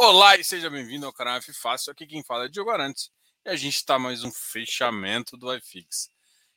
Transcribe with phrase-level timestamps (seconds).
[0.00, 1.90] Olá e seja bem-vindo ao canal F Fácil.
[1.90, 3.10] Aqui quem fala é Diogo Arantes
[3.44, 6.08] e a gente está mais um fechamento do iFix.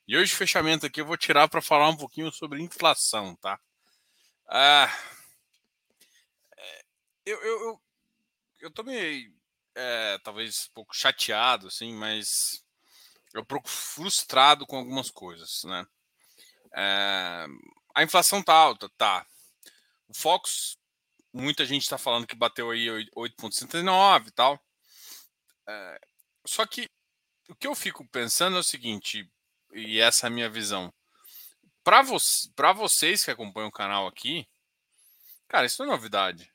[0.08, 3.60] E hoje, fechamento aqui, eu vou tirar para falar um pouquinho sobre inflação, tá?
[4.48, 4.96] Ah,
[6.56, 6.86] é,
[7.26, 7.82] eu, eu, eu,
[8.60, 9.34] eu tô meio,
[9.74, 12.64] é, talvez um pouco chateado, assim, mas
[13.34, 15.84] eu pouco frustrado com algumas coisas, né?
[16.76, 17.48] É,
[17.96, 19.26] a inflação tá alta, tá.
[20.08, 20.78] O Fox
[21.34, 24.60] muita gente está falando que bateu aí 8,69 e tal.
[25.68, 26.02] É,
[26.46, 26.90] só que
[27.50, 29.30] o que eu fico pensando é o seguinte,
[29.74, 30.94] e essa é a minha visão.
[31.84, 32.18] Para vo
[32.76, 34.48] vocês que acompanham o canal aqui,
[35.48, 36.52] cara, isso não é novidade.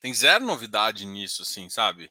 [0.00, 2.10] Tem zero novidade nisso, assim, sabe?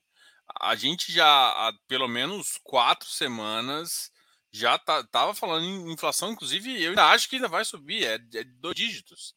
[0.60, 4.12] A gente já há pelo menos quatro semanas
[4.52, 8.16] já tá, tava falando em inflação, inclusive eu ainda acho que ainda vai subir, é,
[8.16, 9.36] é dois dígitos.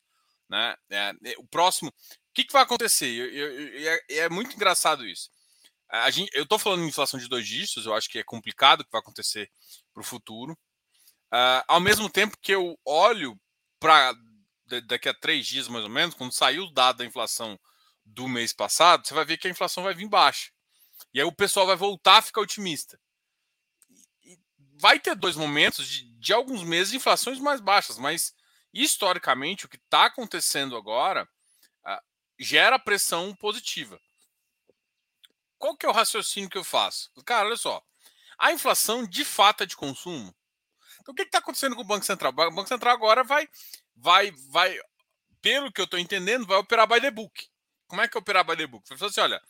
[0.49, 0.77] Né?
[0.91, 3.09] É, o próximo, o que, que vai acontecer?
[3.09, 5.31] Eu, eu, eu, é, é, muito engraçado isso.
[5.89, 8.81] A gente, eu estou falando em inflação de dois dígitos, eu acho que é complicado
[8.81, 9.51] o que vai acontecer
[9.93, 10.53] para o futuro.
[11.33, 13.39] Uh, ao mesmo tempo que eu olho
[13.79, 14.15] para
[14.87, 17.59] daqui a três dias, mais ou menos, quando saiu o dado da inflação
[18.05, 20.51] do mês passado, você vai ver que a inflação vai vir baixa.
[21.13, 22.99] E aí o pessoal vai voltar a ficar otimista.
[24.25, 24.39] E
[24.81, 28.35] vai ter dois momentos de, de alguns meses de inflações mais baixas, mas
[28.73, 31.29] historicamente, o que está acontecendo agora
[31.85, 32.03] uh,
[32.39, 34.01] gera pressão positiva.
[35.59, 37.11] Qual que é o raciocínio que eu faço?
[37.25, 37.83] Cara, olha só.
[38.39, 40.35] A inflação de fato é de consumo.
[41.01, 42.33] Então, o que está acontecendo com o Banco Central?
[42.33, 43.49] O Banco Central agora vai,
[43.95, 44.79] vai, vai,
[45.41, 47.49] pelo que eu estou entendendo, vai operar by the book.
[47.87, 48.89] Como é que é operar by the book?
[48.89, 49.43] Falar assim: olha,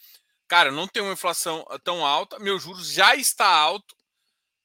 [0.49, 3.95] cara, não tem uma inflação ah, tão alta, meu juros já está alto,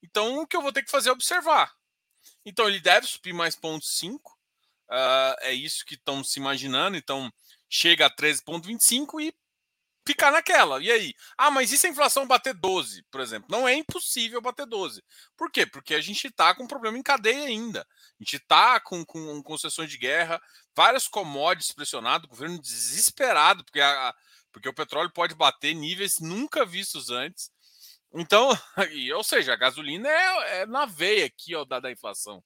[0.01, 1.75] então o que eu vou ter que fazer é observar.
[2.45, 4.36] Então ele deve subir mais pontos 5,
[4.89, 6.97] Uh, é isso que estão se imaginando.
[6.97, 7.31] Então,
[7.69, 9.33] chega a 13,25 e
[10.07, 10.81] ficar naquela.
[10.81, 11.13] E aí?
[11.37, 13.49] Ah, mas e se a inflação bater 12, por exemplo?
[13.51, 15.03] Não é impossível bater 12.
[15.35, 15.65] Por quê?
[15.65, 17.81] Porque a gente está com um problema em cadeia ainda.
[17.81, 20.41] A gente está com, com concessões de guerra,
[20.75, 24.15] várias commodities pressionadas, governo desesperado, porque, a,
[24.51, 27.51] porque o petróleo pode bater níveis nunca vistos antes.
[28.13, 28.49] Então,
[29.15, 32.41] ou seja, a gasolina é, é na veia aqui ó, da, da inflação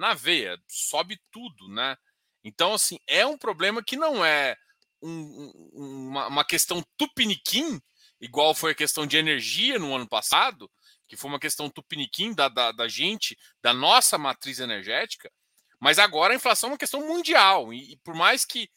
[0.00, 1.94] na veia, sobe tudo, né?
[2.42, 4.56] Então, assim, é um problema que não é
[5.02, 7.78] um, uma, uma, questão tupiniquim,
[8.18, 10.70] igual foi a questão de energia no ano passado,
[11.06, 15.30] que foi uma questão tupiniquim da, da, da gente, da nossa matriz energética,
[15.78, 17.70] mas agora a inflação é uma questão mundial.
[17.70, 18.70] E, e por mais que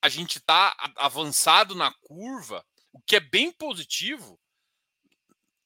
[0.00, 4.38] a gente está avançado na curva, o que é bem positivo,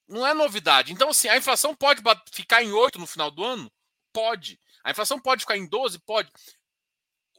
[0.07, 0.91] não é novidade.
[0.91, 2.01] Então, assim, a inflação pode
[2.31, 3.71] ficar em 8 no final do ano?
[4.11, 4.59] Pode.
[4.85, 5.97] A inflação pode ficar em 12?
[5.97, 6.31] Pode.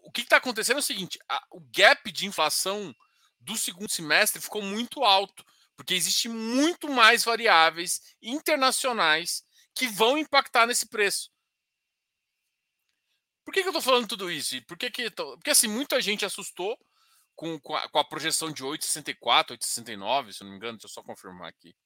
[0.03, 2.93] O que está acontecendo é o seguinte: a, o gap de inflação
[3.39, 5.45] do segundo semestre ficou muito alto,
[5.77, 11.31] porque existe muito mais variáveis internacionais que vão impactar nesse preço.
[13.45, 14.61] Por que, que eu estou falando tudo isso?
[14.67, 15.37] Por que que tô...
[15.37, 16.77] Porque assim, muita gente assustou
[17.37, 20.91] com, com, a, com a projeção de 8,64, 8,69, se não me engano, deixa eu
[20.91, 21.77] só confirmar aqui.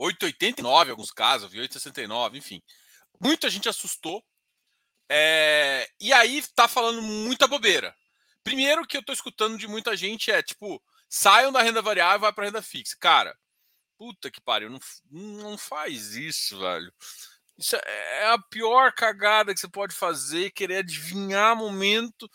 [0.00, 2.62] 8,89 em alguns casos, 8,69, enfim.
[3.20, 4.22] Muita gente assustou.
[5.08, 7.94] É, e aí tá falando muita bobeira.
[8.42, 12.20] Primeiro que eu tô escutando de muita gente é tipo, saiam da renda variável e
[12.20, 12.96] vai para renda fixa.
[12.98, 13.36] Cara,
[13.96, 16.92] puta que pariu, não, não faz isso, velho.
[17.58, 22.30] Isso é, é a pior cagada que você pode fazer, querer adivinhar momento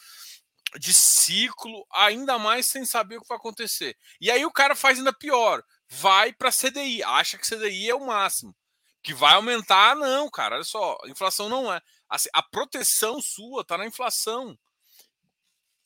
[0.79, 3.95] de ciclo, ainda mais sem saber o que vai acontecer.
[4.19, 8.05] E aí o cara faz ainda pior, vai para CDI, acha que CDI é o
[8.05, 8.55] máximo
[9.03, 10.55] que vai aumentar, não, cara.
[10.55, 11.81] Olha só, inflação não é.
[12.09, 14.57] Assim, a proteção sua está na inflação.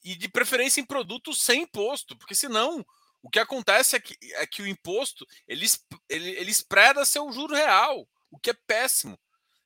[0.03, 2.85] E de preferência em produtos sem imposto, porque senão
[3.23, 5.65] o que acontece é que, é que o imposto ele,
[6.07, 9.19] ele, ele espreda seu juro real, o que é péssimo.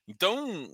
[0.08, 0.66] Então,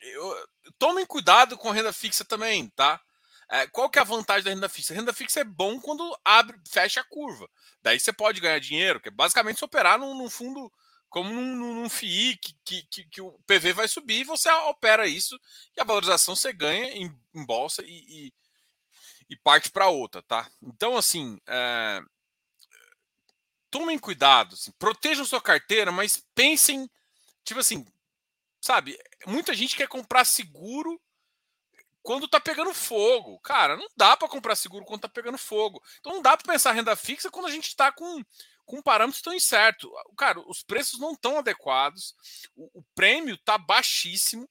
[0.00, 0.48] eu,
[0.78, 3.00] tomem cuidado com a renda fixa também, tá?
[3.48, 4.94] É, qual que é a vantagem da renda fixa?
[4.94, 7.48] A renda fixa é bom quando abre, fecha a curva.
[7.82, 10.72] Daí você pode ganhar dinheiro, que é basicamente se operar num, num fundo
[11.12, 15.38] como num, num FII que, que, que, que, o PV vai subir, você opera isso
[15.76, 18.32] e a valorização você ganha em, em bolsa e, e,
[19.28, 20.50] e parte para outra, tá?
[20.62, 22.00] Então, assim, é,
[23.70, 26.90] tomem cuidado, assim, protejam sua carteira, mas pensem,
[27.44, 27.84] tipo assim,
[28.58, 28.98] sabe?
[29.26, 30.98] Muita gente quer comprar seguro
[32.02, 33.38] quando tá pegando fogo.
[33.40, 35.82] Cara, não dá para comprar seguro quando tá pegando fogo.
[36.00, 38.24] Então não dá para pensar renda fixa quando a gente está com
[38.72, 39.90] com parâmetros tão incertos.
[40.16, 42.14] Cara, os preços não estão adequados,
[42.56, 44.48] o, o prêmio está baixíssimo.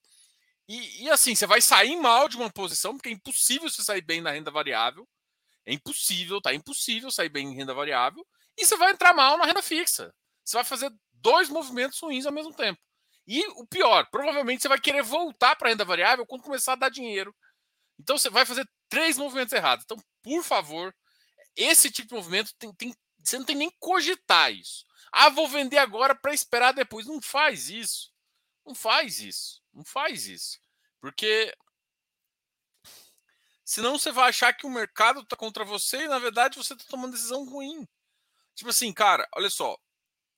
[0.68, 4.00] E, e, assim, você vai sair mal de uma posição, porque é impossível você sair
[4.00, 5.08] bem na renda variável.
[5.66, 8.24] É impossível, tá impossível sair bem em renda variável
[8.56, 10.14] e você vai entrar mal na renda fixa.
[10.44, 12.80] Você vai fazer dois movimentos ruins ao mesmo tempo.
[13.26, 16.76] E o pior, provavelmente você vai querer voltar para a renda variável quando começar a
[16.76, 17.34] dar dinheiro.
[17.98, 19.84] Então você vai fazer três movimentos errados.
[19.84, 20.94] Então, por favor,
[21.56, 24.84] esse tipo de movimento tem, tem, você não tem nem cogitar isso.
[25.12, 27.06] Ah, vou vender agora para esperar depois.
[27.06, 28.12] Não faz isso.
[28.64, 29.62] Não faz isso.
[29.72, 30.58] Não faz isso.
[31.00, 31.54] Porque
[33.64, 36.84] senão você vai achar que o mercado está contra você e na verdade você está
[36.88, 37.86] tomando decisão ruim.
[38.54, 39.78] Tipo assim, cara, olha só.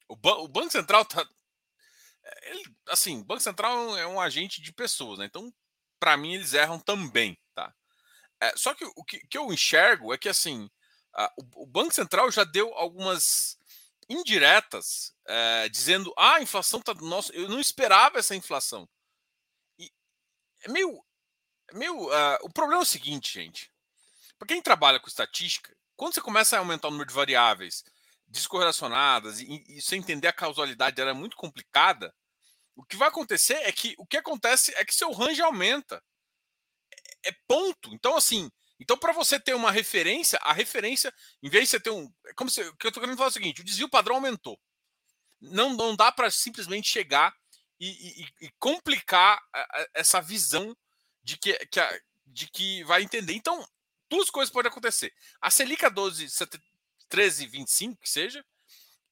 [0.08, 1.26] O, ban o Banco Central tá.
[2.42, 5.26] Ele, assim, o Banco Central é um agente de pessoas, né?
[5.26, 5.52] Então,
[5.98, 7.74] para mim, eles erram também, tá?
[8.40, 10.70] É, só que o que, que, eu enxergo é que, assim,
[11.56, 13.58] o, Banco Central já deu algumas
[14.08, 16.94] indiretas é, dizendo: ah, a inflação tá.
[16.94, 18.88] Nossa, eu não esperava essa inflação.
[19.78, 19.92] E
[20.62, 21.04] é meio.
[21.70, 23.72] É meio uh, o problema é o seguinte, gente.
[24.38, 27.84] Para quem trabalha com estatística, quando você começa a aumentar o número de variáveis
[28.26, 32.14] descorrelacionadas e, e sem entender a causalidade era muito complicada,
[32.74, 36.02] o que vai acontecer é que o que acontece é que seu range aumenta.
[37.24, 37.94] É, é ponto.
[37.94, 41.12] Então, assim, então para você ter uma referência, a referência,
[41.42, 42.12] em vez de você ter um.
[42.26, 42.62] É como se.
[42.62, 44.58] O que eu estou querendo falar é o seguinte: o desvio padrão aumentou.
[45.40, 47.34] Não, não dá para simplesmente chegar
[47.78, 49.40] e, e, e complicar
[49.92, 50.76] essa visão
[51.22, 53.34] de que, que a, de que vai entender.
[53.34, 53.66] Então,
[54.08, 55.12] duas coisas podem acontecer.
[55.40, 56.26] A Selic a 12,
[57.10, 58.44] 13,25 que seja,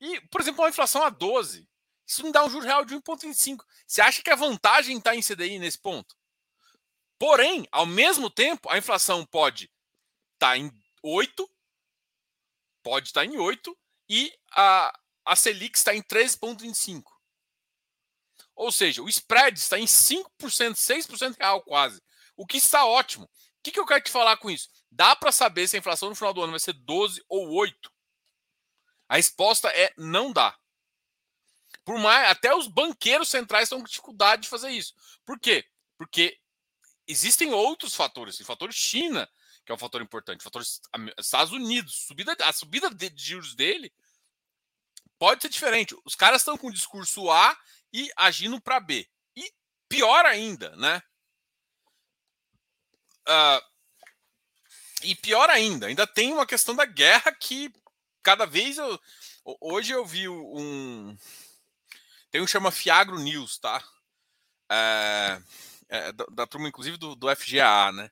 [0.01, 1.69] e, por exemplo, uma inflação a 12.
[2.05, 3.65] Isso não dá um juro real de 1,25.
[3.87, 6.17] Você acha que a vantagem está em CDI nesse ponto?
[7.23, 9.71] Porém, ao mesmo tempo, a inflação pode
[10.35, 10.73] estar tá em
[11.05, 11.49] 8,
[12.83, 13.79] pode estar tá em 8,
[14.09, 17.05] e a, a Selic está em 13,25.
[18.57, 22.03] Ou seja, o spread está em 5%, 6% real quase.
[22.37, 23.27] O que está ótimo.
[23.27, 23.31] O
[23.63, 24.69] que, que eu quero te falar com isso?
[24.91, 27.89] Dá para saber se a inflação no final do ano vai ser 12 ou 8?
[29.09, 30.59] A resposta é não dá.
[31.85, 34.93] Por mais, até os banqueiros centrais estão com dificuldade de fazer isso.
[35.25, 35.65] Por quê?
[35.97, 36.42] Porque
[37.13, 38.41] existem outros fatores.
[38.41, 39.29] O fator China,
[39.65, 40.63] que é um fator importante, o fator
[41.19, 43.93] Estados Unidos, subida, a subida de juros dele
[45.19, 45.95] pode ser diferente.
[46.05, 47.57] Os caras estão com o discurso A
[47.93, 49.09] e agindo para B.
[49.37, 49.53] E
[49.89, 51.03] pior ainda, né?
[53.29, 53.73] Uh,
[55.05, 57.73] e pior ainda, ainda tem uma questão da guerra que
[58.23, 59.01] cada vez eu.
[59.61, 61.17] Hoje eu vi um.
[62.31, 63.83] Tem um chama Fiagro News, tá?
[64.71, 65.43] É,
[65.93, 68.11] é, da, da, turma, inclusive, do, do FGA, né?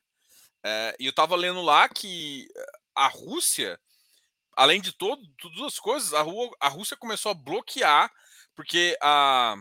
[0.63, 2.47] É, e eu tava lendo lá que
[2.95, 3.81] a Rússia,
[4.53, 6.23] além de todo, todas as coisas, a,
[6.61, 8.13] a Rússia começou a bloquear,
[8.55, 9.57] porque a,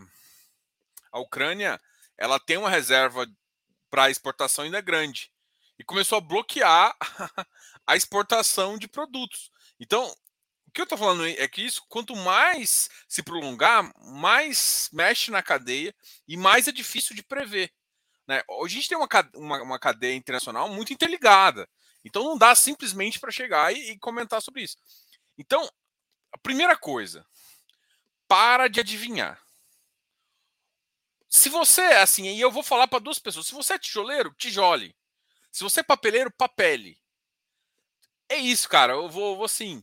[1.10, 1.80] a Ucrânia
[2.18, 3.26] ela tem uma reserva
[3.90, 5.32] para exportação ainda grande.
[5.78, 6.94] E começou a bloquear
[7.86, 9.50] a exportação de produtos.
[9.80, 10.14] Então,
[10.66, 15.42] o que eu estou falando é que isso, quanto mais se prolongar, mais mexe na
[15.42, 15.94] cadeia
[16.28, 17.72] e mais é difícil de prever.
[18.30, 18.44] Né?
[18.48, 21.68] A gente tem uma, uma, uma cadeia internacional muito interligada.
[22.04, 24.76] Então não dá simplesmente para chegar e, e comentar sobre isso.
[25.36, 25.68] Então,
[26.30, 27.26] a primeira coisa,
[28.28, 29.42] para de adivinhar.
[31.28, 34.32] Se você é assim, e eu vou falar para duas pessoas, se você é tijoleiro,
[34.38, 34.96] tijole.
[35.50, 36.96] Se você é papeleiro, papele.
[38.28, 38.92] É isso, cara.
[38.92, 39.82] Eu vou, vou assim.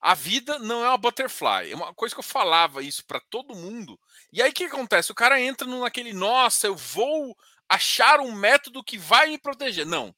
[0.00, 1.70] A vida não é uma butterfly.
[1.70, 4.00] É uma coisa que eu falava isso para todo mundo.
[4.32, 5.12] E aí o que acontece?
[5.12, 7.36] O cara entra naquele, nossa, eu vou
[7.68, 9.86] achar um método que vai me proteger.
[9.86, 10.14] Não.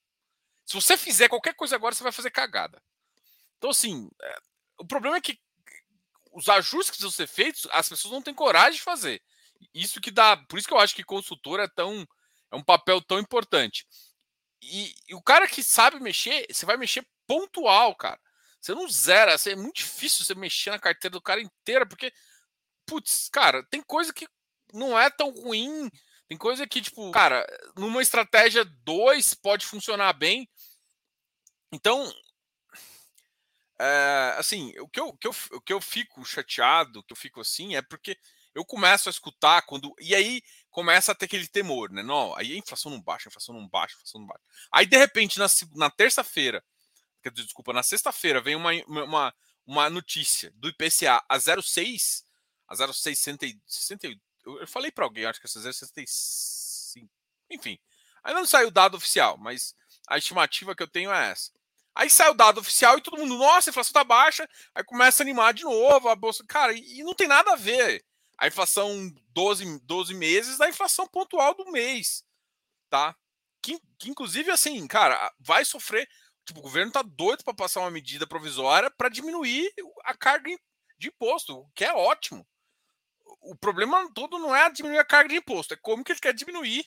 [0.64, 2.80] Se você fizer qualquer coisa agora, você vai fazer cagada.
[3.58, 4.38] Então, assim, é,
[4.78, 5.38] o problema é que
[6.32, 9.20] os ajustes que precisam ser feitos, as pessoas não têm coragem de fazer.
[9.74, 10.36] Isso que dá.
[10.36, 12.06] Por isso que eu acho que consultor é tão.
[12.52, 13.86] É um papel tão importante.
[14.62, 18.20] E, e o cara que sabe mexer, você vai mexer pontual, cara.
[18.60, 22.12] Você não zera, assim, é muito difícil você mexer na carteira do cara inteira, porque,
[22.84, 24.28] putz, cara, tem coisa que
[24.72, 25.90] não é tão ruim,
[26.30, 27.44] tem coisa que, tipo, cara,
[27.76, 30.48] numa estratégia 2 pode funcionar bem.
[31.72, 32.08] Então,
[33.80, 37.40] é, assim, o que, eu, que eu, o que eu fico chateado, que eu fico
[37.40, 38.16] assim, é porque
[38.54, 39.92] eu começo a escutar quando.
[39.98, 42.00] E aí começa a ter aquele temor, né?
[42.00, 44.44] Não, aí a inflação não baixa, a inflação não baixa, a inflação não baixa.
[44.72, 46.64] Aí, de repente, na, na terça-feira,
[47.34, 49.34] desculpa, na sexta-feira vem uma, uma,
[49.66, 52.22] uma notícia do IPCA a 0,6,
[52.68, 54.29] a 0,668.
[54.44, 57.08] Eu, falei para alguém, acho que é 0,65.
[57.50, 57.78] Enfim,
[58.22, 59.74] ainda não saiu o dado oficial, mas
[60.08, 61.50] a estimativa que eu tenho é essa.
[61.94, 65.22] Aí sai o dado oficial e todo mundo, nossa, a inflação tá baixa, aí começa
[65.22, 66.44] a animar de novo a bolsa.
[66.46, 68.04] Cara, e, e não tem nada a ver
[68.38, 72.24] a inflação 12, 12 meses da inflação pontual do mês,
[72.88, 73.14] tá?
[73.62, 76.08] Que, que inclusive, assim, cara, vai sofrer.
[76.46, 79.70] tipo, o governo tá doido para passar uma medida provisória para diminuir
[80.04, 80.50] a carga
[80.96, 82.46] de imposto, o que é ótimo.
[83.40, 86.34] O problema todo não é diminuir a carga de imposto, é como que ele quer
[86.34, 86.86] diminuir,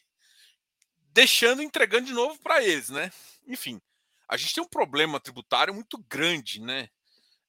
[1.11, 3.11] deixando, entregando de novo para eles, né?
[3.47, 3.81] Enfim,
[4.27, 6.89] a gente tem um problema tributário muito grande, né?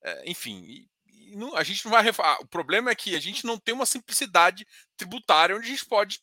[0.03, 2.05] É, enfim, e, e não, a gente não vai.
[2.09, 5.87] Ah, o problema é que a gente não tem uma simplicidade tributária onde a gente
[5.87, 6.23] pode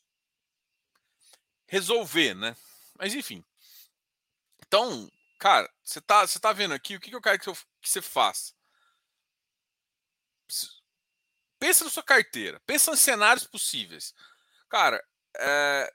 [1.66, 2.56] resolver, né?
[2.98, 3.44] Mas enfim.
[4.66, 7.90] Então, cara, você tá, você tá vendo aqui o que, que eu quero que, que
[7.90, 8.54] você faça.
[11.62, 14.12] Pensa na sua carteira, pensa em cenários possíveis.
[14.68, 15.00] Cara,
[15.38, 15.92] é,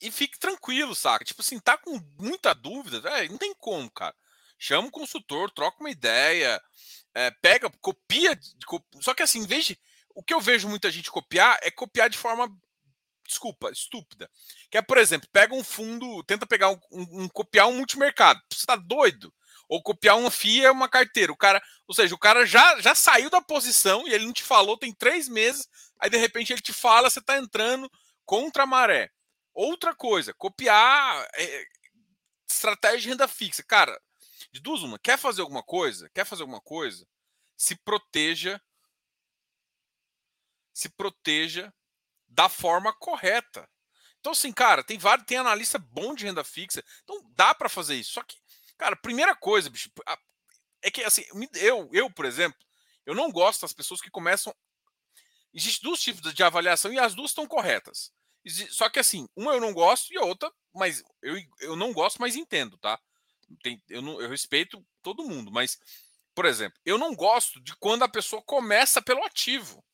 [0.00, 1.24] e fique tranquilo, saca?
[1.24, 4.16] Tipo assim, tá com muita dúvida, não tem como, cara.
[4.58, 6.60] Chama o consultor, troca uma ideia,
[7.14, 8.36] é, pega, copia,
[9.00, 9.78] Só que assim, em vez de.
[10.12, 12.52] O que eu vejo muita gente copiar é copiar de forma
[13.24, 14.28] desculpa, estúpida.
[14.72, 18.42] Que é, por exemplo, pega um fundo, tenta pegar um, um, um copiar um multimercado.
[18.52, 19.32] Você tá doido?
[19.70, 21.32] Ou copiar uma FIA, uma carteira.
[21.32, 24.42] O cara, ou seja, o cara já, já saiu da posição e ele não te
[24.42, 27.88] falou, tem três meses, aí de repente ele te fala, você tá entrando
[28.26, 29.10] contra a maré.
[29.54, 31.64] Outra coisa, copiar é,
[32.50, 33.62] estratégia de renda fixa.
[33.62, 33.96] Cara,
[34.52, 36.10] de duas uma, quer fazer alguma coisa?
[36.12, 37.06] Quer fazer alguma coisa?
[37.56, 38.60] Se proteja
[40.72, 41.72] se proteja
[42.26, 43.68] da forma correta.
[44.18, 47.96] Então, assim, cara, tem vários, tem analista bom de renda fixa, então dá para fazer
[47.96, 48.12] isso.
[48.12, 48.36] Só que,
[48.80, 49.90] cara, primeira coisa, bicho,
[50.80, 51.22] é que assim,
[51.54, 52.58] eu, eu, por exemplo,
[53.04, 54.56] eu não gosto das pessoas que começam.
[55.52, 58.10] Existem dois tipos de avaliação e as duas estão corretas.
[58.70, 62.18] Só que assim, uma eu não gosto e a outra, mas eu, eu não gosto,
[62.18, 62.98] mas entendo, tá?
[63.62, 65.78] Tem, eu, não, eu respeito todo mundo, mas,
[66.34, 69.84] por exemplo, eu não gosto de quando a pessoa começa pelo ativo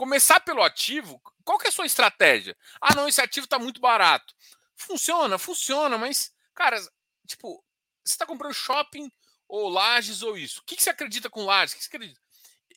[0.00, 2.56] começar pelo ativo, qual que é a sua estratégia?
[2.80, 4.34] Ah, não, esse ativo está muito barato.
[4.74, 6.80] Funciona, funciona, mas, cara,
[7.26, 7.62] tipo,
[8.04, 9.10] você está comprando shopping
[9.48, 10.60] ou lajes ou isso.
[10.60, 11.74] O que, que você acredita com lajes?
[11.74, 12.20] O que você acredita?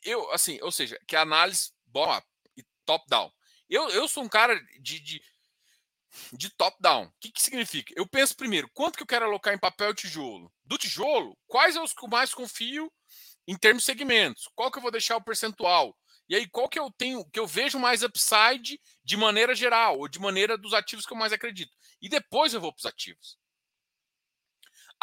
[0.04, 2.28] Eu, assim, ou seja, que a análise bottom-up
[2.58, 3.32] e top-down.
[3.70, 5.22] Eu, eu sou um cara de, de,
[6.34, 7.06] de top-down.
[7.06, 7.94] O que, que significa?
[7.96, 10.52] Eu penso primeiro, quanto que eu quero alocar em papel e tijolo?
[10.64, 12.92] Do tijolo, quais são os que eu mais confio
[13.48, 14.50] em termos de segmentos?
[14.56, 15.96] Qual que eu vou deixar o percentual?
[16.28, 20.08] E aí, qual que eu tenho, que eu vejo mais upside de maneira geral, ou
[20.08, 21.72] de maneira dos ativos que eu mais acredito.
[22.02, 23.38] E depois eu vou para os ativos.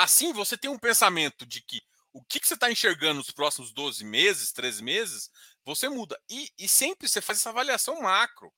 [0.01, 3.71] Assim, você tem um pensamento de que o que, que você está enxergando nos próximos
[3.71, 5.31] 12 meses, 13 meses,
[5.63, 6.19] você muda.
[6.27, 8.51] E, e sempre você faz essa avaliação macro.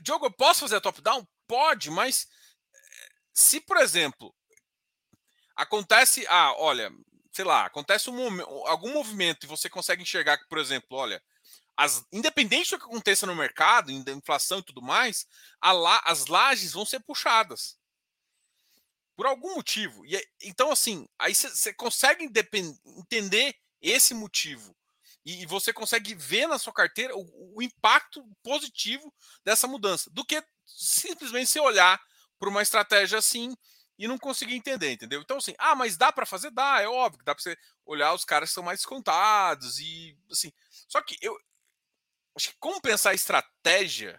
[0.00, 1.28] Diogo, eu posso fazer a top-down?
[1.46, 2.26] Pode, mas
[2.72, 4.34] eh, se, por exemplo,
[5.54, 6.90] acontece, ah, olha,
[7.30, 11.22] sei lá, acontece um, algum movimento e você consegue enxergar que, por exemplo, olha,
[11.76, 15.26] as, independente do que aconteça no mercado, da inflação e tudo mais,
[15.62, 17.78] la, as lajes vão ser puxadas.
[19.20, 20.06] Por algum motivo.
[20.06, 24.74] E, então, assim, aí você consegue entender esse motivo.
[25.22, 29.12] E, e, você consegue ver na sua carteira o, o impacto positivo
[29.44, 30.08] dessa mudança.
[30.10, 32.00] Do que simplesmente você olhar
[32.38, 33.54] para uma estratégia assim
[33.98, 35.20] e não conseguir entender, entendeu?
[35.20, 36.50] Então, assim, ah, mas dá para fazer?
[36.50, 40.50] Dá, é óbvio, dá para você olhar os caras que são mais descontados e assim.
[40.88, 41.38] Só que eu
[42.34, 44.18] acho que como pensar estratégia,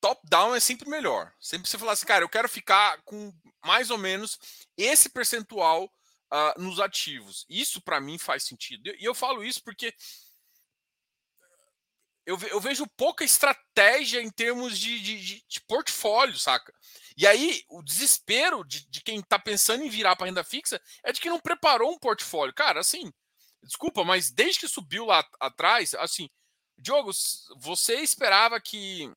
[0.00, 1.32] top-down é sempre melhor.
[1.40, 3.32] Sempre você falar assim, cara, eu quero ficar com
[3.64, 4.38] mais ou menos
[4.76, 7.44] esse percentual uh, nos ativos.
[7.48, 8.88] Isso para mim faz sentido.
[8.98, 9.94] E eu falo isso porque
[12.26, 16.72] eu, eu vejo pouca estratégia em termos de, de, de, portfólio, saca?
[17.16, 21.12] E aí, o desespero de, de quem está pensando em virar para renda fixa é
[21.12, 22.54] de que não preparou um portfólio.
[22.54, 23.12] Cara, assim,
[23.62, 26.28] desculpa, mas desde que subiu lá atrás, assim,
[26.78, 27.10] Diogo,
[27.58, 29.12] você esperava que,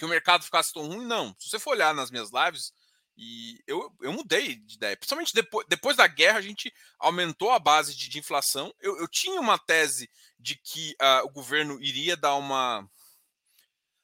[0.00, 1.04] que o mercado ficasse tão ruim?
[1.04, 1.36] Não.
[1.38, 2.72] Se você for olhar nas minhas lives,
[3.18, 4.96] e eu, eu mudei de ideia.
[4.96, 8.74] Principalmente depois, depois da guerra, a gente aumentou a base de, de inflação.
[8.80, 12.88] Eu, eu, tinha uma tese de que uh, o governo iria dar uma.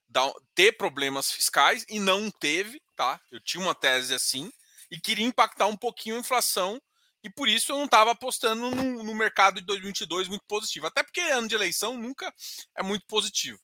[0.06, 3.18] Dar, ter problemas fiscais e não teve, tá?
[3.32, 4.52] Eu tinha uma tese assim
[4.90, 6.78] e queria impactar um pouquinho a inflação
[7.24, 10.86] e por isso eu não estava apostando no, no, mercado de 2022 muito positivo.
[10.86, 12.32] Até porque ano de eleição nunca
[12.76, 13.58] é muito positivo.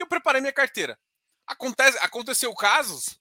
[0.00, 0.98] Eu preparei minha carteira.
[1.46, 3.18] Acontece, aconteceu casos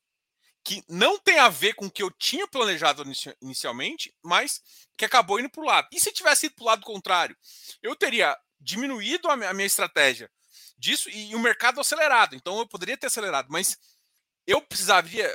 [0.64, 3.04] que não tem a ver com o que eu tinha planejado
[3.42, 4.62] inicialmente, mas
[4.98, 5.88] que acabou indo para o lado.
[5.92, 7.36] E se tivesse ido para o lado contrário?
[7.82, 10.32] Eu teria diminuído a minha, estratégia
[10.78, 12.36] disso e o mercado acelerado.
[12.36, 13.78] Então eu poderia ter acelerado, mas
[14.48, 15.30] eu precisaria.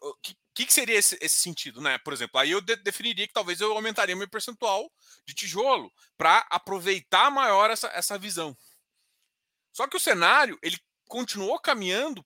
[0.00, 0.14] O
[0.54, 1.98] que, que, seria esse, esse, sentido, né?
[1.98, 4.90] Por exemplo, aí eu de, definiria que talvez eu aumentaria meu percentual
[5.26, 8.56] de tijolo para aproveitar maior essa, essa visão.
[9.72, 10.78] Só que o cenário ele
[11.12, 12.24] continuou caminhando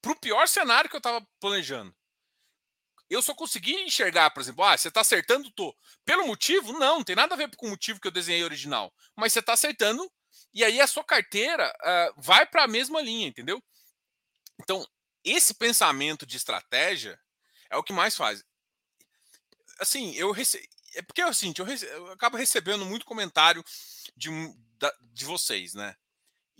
[0.00, 1.92] para o pior cenário que eu estava planejando.
[3.10, 5.76] eu só consegui enxergar, por exemplo, ah, você está acertando, tô.
[6.04, 6.72] Pelo motivo?
[6.74, 8.94] Não, não tem nada a ver com o motivo que eu desenhei original.
[9.16, 10.08] Mas você está acertando,
[10.54, 13.60] e aí a sua carteira uh, vai para a mesma linha, entendeu?
[14.62, 14.86] Então,
[15.24, 17.20] esse pensamento de estratégia
[17.68, 18.44] é o que mais faz.
[19.80, 20.64] Assim, eu rece...
[20.94, 21.84] é porque seguinte, eu, rece...
[21.84, 23.64] eu acabo recebendo muito comentário
[24.16, 24.30] de,
[25.12, 25.96] de vocês, né?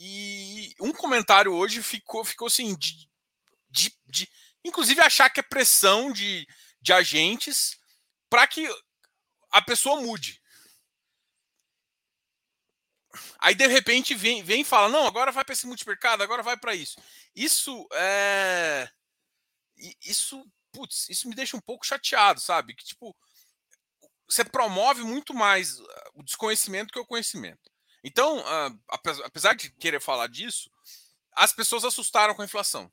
[0.02, 3.06] E um comentário hoje ficou, ficou assim, de,
[3.68, 4.26] de, de
[4.64, 6.48] inclusive achar que é pressão de,
[6.80, 7.78] de agentes
[8.30, 8.66] para que
[9.50, 10.40] a pessoa mude.
[13.38, 16.56] Aí de repente vem, vem e fala: não, agora vai para esse multimercado, agora vai
[16.56, 16.98] para isso.
[17.36, 18.90] Isso é.
[20.02, 20.42] Isso,
[20.72, 22.74] putz, isso me deixa um pouco chateado, sabe?
[22.74, 23.14] Que tipo,
[24.26, 25.78] você promove muito mais
[26.14, 27.70] o desconhecimento que o conhecimento.
[28.02, 28.80] Então, uh,
[29.22, 30.70] apesar de querer falar disso,
[31.32, 32.90] as pessoas assustaram com a inflação.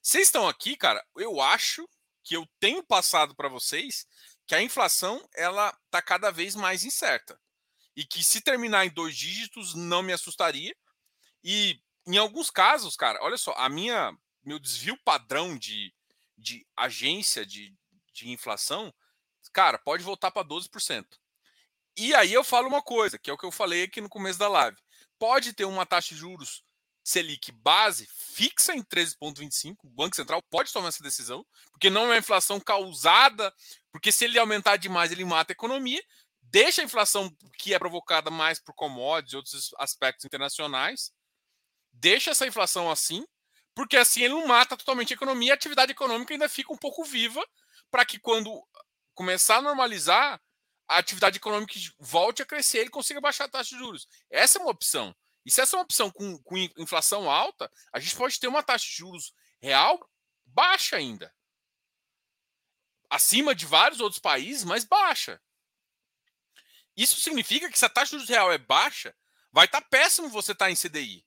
[0.00, 1.88] Vocês estão aqui, cara, eu acho
[2.22, 4.06] que eu tenho passado para vocês
[4.46, 7.40] que a inflação ela está cada vez mais incerta
[7.96, 10.76] e que se terminar em dois dígitos não me assustaria.
[11.42, 15.94] E em alguns casos, cara, olha só, a minha meu desvio padrão de,
[16.36, 17.74] de agência de,
[18.12, 18.92] de inflação,
[19.52, 21.06] cara, pode voltar para 12%.
[21.96, 24.38] E aí eu falo uma coisa, que é o que eu falei aqui no começo
[24.38, 24.76] da live.
[25.18, 26.62] Pode ter uma taxa de juros
[27.06, 29.76] Selic base fixa em 13,25.
[29.84, 33.52] O Banco Central pode tomar essa decisão, porque não é uma inflação causada,
[33.92, 36.02] porque se ele aumentar demais, ele mata a economia
[36.54, 41.12] deixa a inflação que é provocada mais por commodities e outros aspectos internacionais,
[41.92, 43.26] deixa essa inflação assim,
[43.74, 47.02] porque assim ele não mata totalmente a economia, a atividade econômica ainda fica um pouco
[47.02, 47.44] viva
[47.90, 48.62] para que quando
[49.14, 50.40] começar a normalizar,
[50.88, 54.06] a atividade econômica volte a crescer, ele consiga baixar a taxa de juros.
[54.30, 55.14] Essa é uma opção.
[55.44, 58.62] E se essa é uma opção com, com inflação alta, a gente pode ter uma
[58.62, 59.98] taxa de juros real
[60.46, 61.34] baixa ainda.
[63.10, 65.40] Acima de vários outros países, mas baixa.
[66.96, 69.14] Isso significa que se a taxa de juros real é baixa,
[69.52, 71.24] vai estar tá péssimo você estar tá em CDI.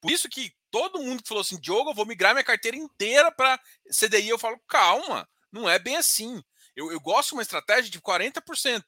[0.00, 3.30] Por isso que todo mundo que falou assim, Diogo, eu vou migrar minha carteira inteira
[3.32, 3.60] para
[3.90, 6.42] CDI, eu falo, calma, não é bem assim.
[6.80, 8.84] Eu, eu gosto de uma estratégia de 40%.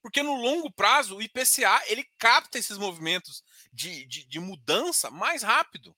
[0.00, 3.42] Porque no longo prazo, o IPCA ele capta esses movimentos
[3.72, 5.96] de, de, de mudança mais rápido.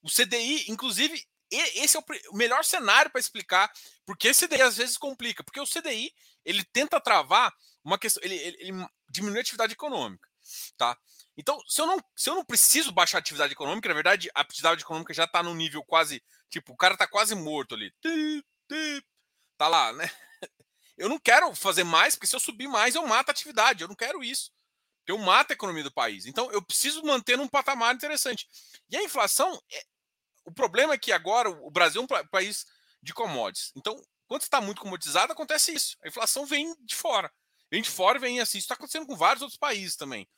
[0.00, 3.70] O CDI, inclusive, esse é o melhor cenário para explicar
[4.04, 5.44] porque esse CDI às vezes complica.
[5.44, 6.14] Porque o CDI
[6.44, 7.52] ele tenta travar
[7.84, 10.28] uma questão, ele, ele, ele diminui a atividade econômica,
[10.76, 10.96] tá?
[11.36, 14.40] Então, se eu não, se eu não preciso baixar a atividade econômica, na verdade, a
[14.40, 17.92] atividade econômica já está no nível quase, tipo, o cara está quase morto ali.
[19.58, 20.10] Tá lá, né?
[20.96, 23.82] Eu não quero fazer mais, porque se eu subir mais, eu mato a atividade.
[23.82, 24.50] Eu não quero isso.
[25.06, 26.26] Eu mato a economia do país.
[26.26, 28.48] Então, eu preciso manter num patamar interessante.
[28.90, 29.84] E a inflação, é...
[30.44, 32.66] o problema é que agora o Brasil é um país
[33.02, 33.72] de commodities.
[33.76, 35.96] Então, quando está muito comoditizado, acontece isso.
[36.02, 37.32] A inflação vem de fora.
[37.70, 38.58] Vem de fora e vem assim.
[38.58, 40.28] Isso está acontecendo com vários outros países também.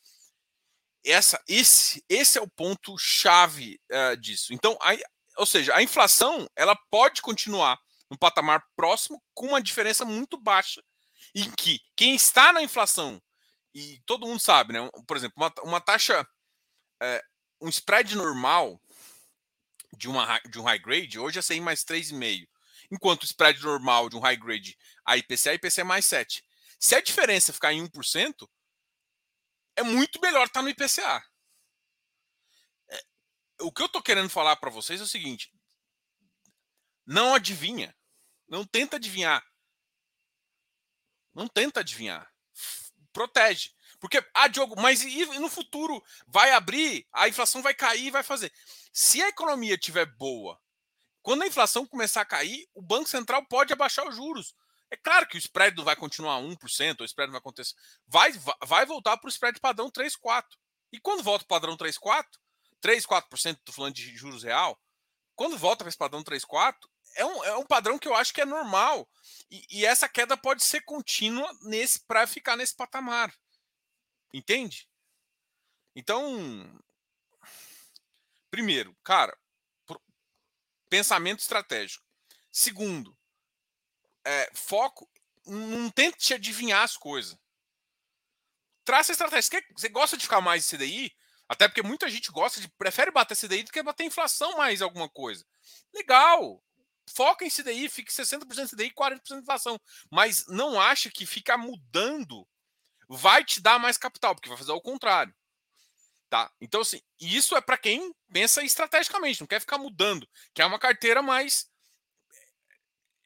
[1.04, 4.52] Essa, esse, esse é o ponto chave uh, disso.
[4.52, 4.96] Então, a,
[5.38, 7.78] ou seja, a inflação ela pode continuar
[8.10, 10.82] no patamar próximo com uma diferença muito baixa,
[11.34, 13.20] em que quem está na inflação
[13.74, 14.90] e todo mundo sabe, né?
[15.06, 16.26] Por exemplo, uma, uma taxa,
[17.02, 17.22] é,
[17.60, 18.80] um spread normal
[19.96, 22.46] de, uma, de um high grade hoje é 100 mais 3,5
[22.90, 26.44] enquanto o spread normal de um high grade a IPCA, IPCA é mais 7.
[26.78, 28.48] Se a diferença ficar em 1%,
[29.76, 31.22] é muito melhor estar no IPCA.
[32.90, 33.00] É,
[33.60, 35.52] o que eu estou querendo falar para vocês é o seguinte:
[37.06, 37.96] não adivinha.
[38.48, 39.44] Não tenta adivinhar.
[41.34, 42.28] Não tenta adivinhar.
[43.12, 43.70] Protege.
[44.00, 48.52] Porque, ah, Diogo, mas e no futuro vai abrir, a inflação vai cair vai fazer.
[48.92, 50.58] Se a economia estiver boa
[51.20, 54.54] quando a inflação começar a cair, o Banco Central pode abaixar os juros.
[54.90, 57.74] É claro que o spread não vai continuar 1%, o spread não vai acontecer.
[58.06, 58.32] Vai,
[58.64, 60.58] vai voltar para o spread padrão 3, 4.
[60.92, 62.40] E quando volta para o padrão 3, 4,
[62.80, 64.80] 3, 4%, estou falando de juros real,
[65.34, 68.32] quando volta para esse padrão 3, 4, é um, é um padrão que eu acho
[68.32, 69.08] que é normal.
[69.50, 73.34] E, e essa queda pode ser contínua nesse para ficar nesse patamar.
[74.32, 74.88] Entende?
[75.94, 76.80] Então,
[78.50, 79.36] primeiro, cara,
[80.88, 82.04] pensamento estratégico.
[82.50, 83.16] Segundo,
[84.24, 85.08] é, foco,
[85.46, 87.38] não tente te adivinhar as coisas.
[88.84, 89.42] Traça estratégia.
[89.42, 91.16] Você, você gosta de ficar mais em CDI?
[91.48, 95.08] Até porque muita gente gosta de prefere bater CDI do que bater inflação mais alguma
[95.08, 95.44] coisa.
[95.94, 96.62] Legal.
[97.14, 99.80] Foca em CDI, fique 60% CDI, 40% inflação.
[100.10, 102.46] Mas não acha que ficar mudando
[103.08, 105.34] vai te dar mais capital, porque vai fazer o contrário.
[106.28, 106.50] Tá?
[106.60, 111.22] Então, assim, isso é para quem pensa estrategicamente, não quer ficar mudando, quer uma carteira
[111.22, 111.70] mais.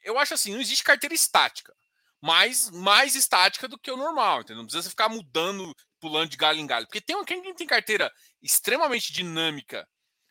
[0.03, 1.75] eu acho assim, não existe carteira estática,
[2.21, 4.57] mas mais estática do que o normal, entendeu?
[4.57, 6.87] Não precisa ficar mudando, pulando de galho em galho.
[6.87, 8.09] Porque tem quem tem carteira
[8.41, 9.85] extremamente dinâmica,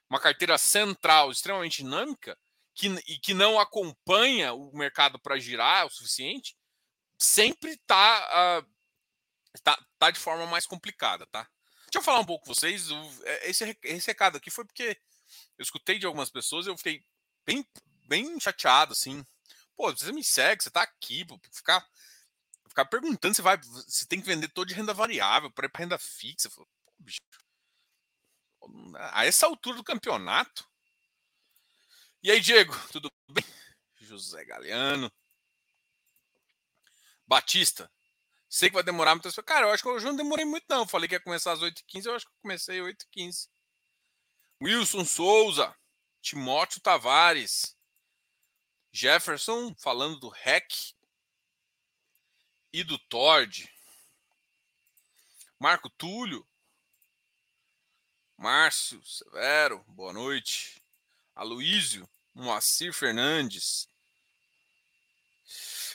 [0.08, 2.38] uma carteira central extremamente dinâmica,
[2.74, 6.56] que, e que não acompanha o mercado para girar o suficiente,
[7.18, 11.48] sempre está uh, tá, tá de forma mais complicada, tá?
[11.84, 12.88] Deixa eu falar um pouco com vocês.
[13.24, 14.98] É, esse, esse recado aqui foi porque
[15.58, 17.04] eu escutei de algumas pessoas e eu fiquei
[17.44, 17.66] bem,
[18.08, 19.24] bem chateado, assim.
[19.76, 21.86] Pô, você me segue, você tá aqui, pô, ficar,
[22.68, 25.80] ficar perguntando se vai, se tem que vender todo de renda variável para ir para
[25.80, 26.48] renda fixa.
[26.50, 26.66] Pô,
[26.98, 27.20] bicho,
[29.12, 30.70] a essa altura do campeonato.
[32.22, 33.44] E aí, Diego, tudo bem?
[33.98, 35.10] José Galeano.
[37.26, 37.90] Batista,
[38.48, 39.42] sei que vai demorar muito.
[39.42, 40.86] Cara, eu acho que hoje não demorei muito, não.
[40.86, 43.48] Falei que ia começar às 8h15, eu acho que comecei às 8h15.
[44.62, 45.76] Wilson Souza,
[46.20, 47.76] Timóteo Tavares,
[48.92, 50.94] Jefferson falando do REC
[52.72, 53.68] e do Tord.
[55.58, 56.46] Marco Túlio,
[58.36, 60.81] Márcio Severo, boa noite.
[61.34, 63.88] Aloísio, Moacir Fernandes.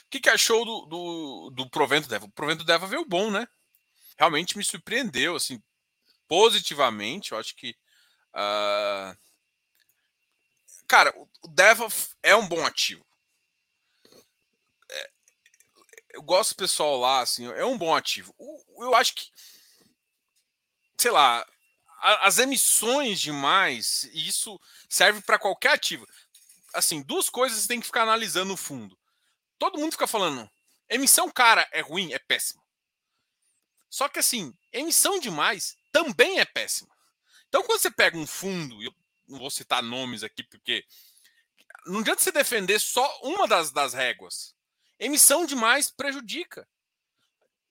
[0.06, 2.26] O que, que achou do, do, do Provento Deva?
[2.26, 3.46] O Provento Deva veio bom, né?
[4.18, 5.62] Realmente me surpreendeu, assim,
[6.26, 7.32] positivamente.
[7.32, 7.76] Eu acho que
[8.34, 9.16] Uh,
[10.86, 11.88] cara, o Deva
[12.22, 13.04] é um bom ativo.
[14.90, 15.10] É,
[16.10, 18.34] eu gosto do pessoal lá, assim, é um bom ativo.
[18.78, 19.30] Eu acho que,
[20.96, 21.46] sei lá,
[22.00, 26.06] as emissões demais, isso serve para qualquer ativo.
[26.72, 28.98] Assim, duas coisas você tem que ficar analisando no fundo.
[29.58, 30.48] Todo mundo fica falando,
[30.88, 32.62] emissão cara é ruim, é péssima.
[33.90, 36.94] Só que assim, emissão demais também é péssima.
[37.48, 38.94] Então, quando você pega um fundo, eu
[39.26, 40.84] não vou citar nomes aqui, porque
[41.86, 44.54] não adianta você defender só uma das, das réguas.
[44.98, 46.68] Emissão demais prejudica.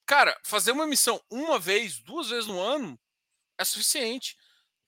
[0.06, 3.00] Cara, fazer uma emissão uma vez, duas vezes no ano
[3.58, 4.38] é suficiente.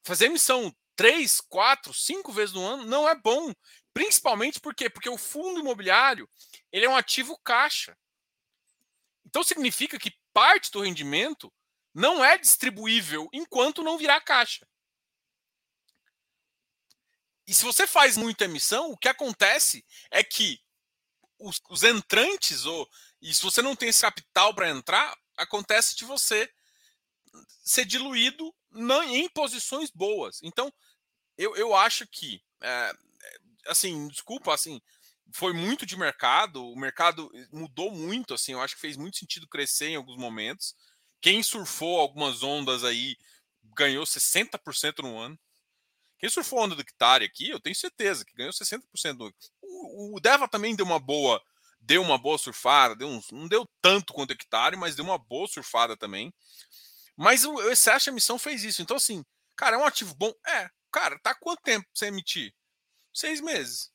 [0.03, 3.53] Fazer emissão três, quatro, cinco vezes no ano não é bom.
[3.93, 4.89] Principalmente por quê?
[4.89, 6.29] Porque o fundo imobiliário
[6.71, 7.97] ele é um ativo caixa.
[9.25, 11.53] Então significa que parte do rendimento
[11.93, 14.67] não é distribuível enquanto não virar caixa.
[17.47, 20.59] E se você faz muita emissão, o que acontece é que
[21.39, 22.87] os, os entrantes, ou
[23.21, 26.51] e se você não tem esse capital para entrar, acontece de você
[27.63, 30.39] ser diluído em posições boas.
[30.43, 30.71] Então,
[31.37, 32.93] eu, eu acho que, é,
[33.67, 34.81] assim, desculpa, assim,
[35.33, 39.47] foi muito de mercado, o mercado mudou muito, assim, eu acho que fez muito sentido
[39.47, 40.75] crescer em alguns momentos.
[41.21, 43.15] Quem surfou algumas ondas aí
[43.75, 45.39] ganhou 60% no ano.
[46.17, 49.33] Quem surfou onda do hectare aqui, eu tenho certeza que ganhou 60% do.
[49.61, 51.41] O, o Deva também deu uma boa,
[51.79, 55.47] deu uma boa surfada, deu não deu tanto quanto o hectare, mas deu uma boa
[55.47, 56.33] surfada também.
[57.19, 58.81] Mas o, o Excesso Emissão fez isso.
[58.81, 60.33] Então, assim, cara, é um ativo bom?
[60.47, 60.69] É.
[60.89, 62.55] Cara, tá quanto tempo você emitir?
[63.13, 63.91] Seis meses.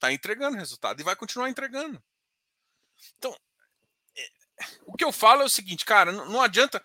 [0.00, 2.02] Tá entregando resultado e vai continuar entregando.
[3.18, 3.36] Então,
[4.16, 4.30] é,
[4.86, 6.82] o que eu falo é o seguinte, cara, não, adianta.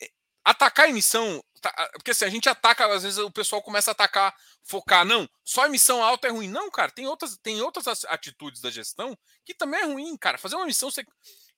[0.00, 0.10] É,
[0.44, 3.92] atacar a emissão Tá, porque assim, a gente ataca, às vezes o pessoal começa a
[3.92, 6.48] atacar, focar, não, só emissão alta é ruim.
[6.48, 10.38] Não, cara, tem outras, tem outras atitudes da gestão que também é ruim, cara.
[10.38, 10.90] Fazer uma emissão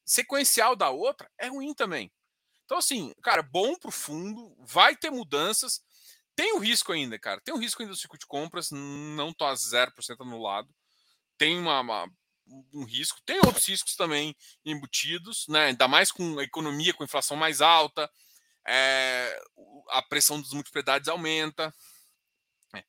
[0.05, 2.13] sequencial da outra é ruim também.
[2.65, 5.83] Então, assim, cara, bom pro fundo, vai ter mudanças.
[6.35, 7.41] Tem o risco ainda, cara.
[7.41, 10.69] Tem o risco ainda do ciclo de compras, não tô a 0% anulado.
[11.39, 12.09] Tem uma, uma,
[12.73, 13.21] um risco.
[13.25, 15.67] Tem outros riscos também embutidos, né?
[15.67, 18.11] Ainda mais com a economia, com a inflação mais alta
[18.67, 19.39] é,
[19.91, 21.75] a pressão das multiplicidades aumenta.
[22.75, 22.83] É.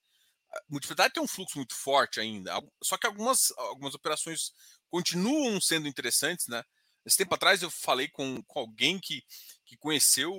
[1.14, 4.52] Tem um fluxo muito forte ainda, só que algumas, algumas operações
[4.90, 6.48] continuam sendo interessantes.
[6.48, 6.64] Né?
[7.06, 9.24] Esse tempo atrás eu falei com, com alguém que,
[9.66, 10.34] que conheceu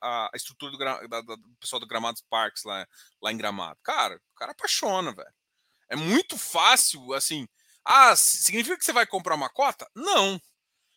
[0.00, 2.86] a, estrutura do, da, da, do pessoal do Gramados Parks lá,
[3.22, 3.78] lá em Gramado.
[3.82, 5.34] Cara, o cara apaixona, velho.
[5.88, 7.46] É muito fácil, assim.
[7.84, 9.88] Ah, significa que você vai comprar uma cota?
[9.94, 10.40] Não.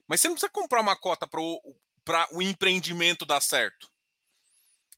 [0.08, 3.88] Mas você não precisa comprar uma cota para o empreendimento dar certo.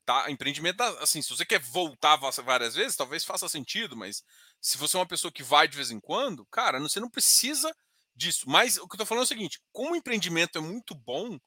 [0.06, 0.32] Tá?
[0.32, 4.24] Empreendimento, assim, se você quer voltar várias vezes, talvez faça sentido, mas
[4.60, 7.76] se você é uma pessoa que vai de vez em quando, cara, você não precisa
[8.16, 8.50] disso.
[8.50, 11.38] Mas o que eu tô falando é o seguinte: como o empreendimento é muito bom,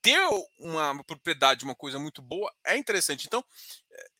[0.00, 0.18] ter
[0.58, 3.26] uma propriedade, uma coisa muito boa, é interessante.
[3.26, 3.44] Então,
[3.90, 4.10] eh,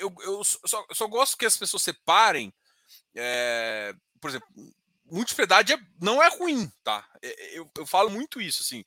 [0.00, 2.52] eu, eu, só, eu só gosto que as pessoas separem.
[3.14, 4.48] É, por exemplo,
[5.04, 7.08] multipropriedade é, não é ruim, tá?
[7.52, 8.84] Eu, eu falo muito isso, assim.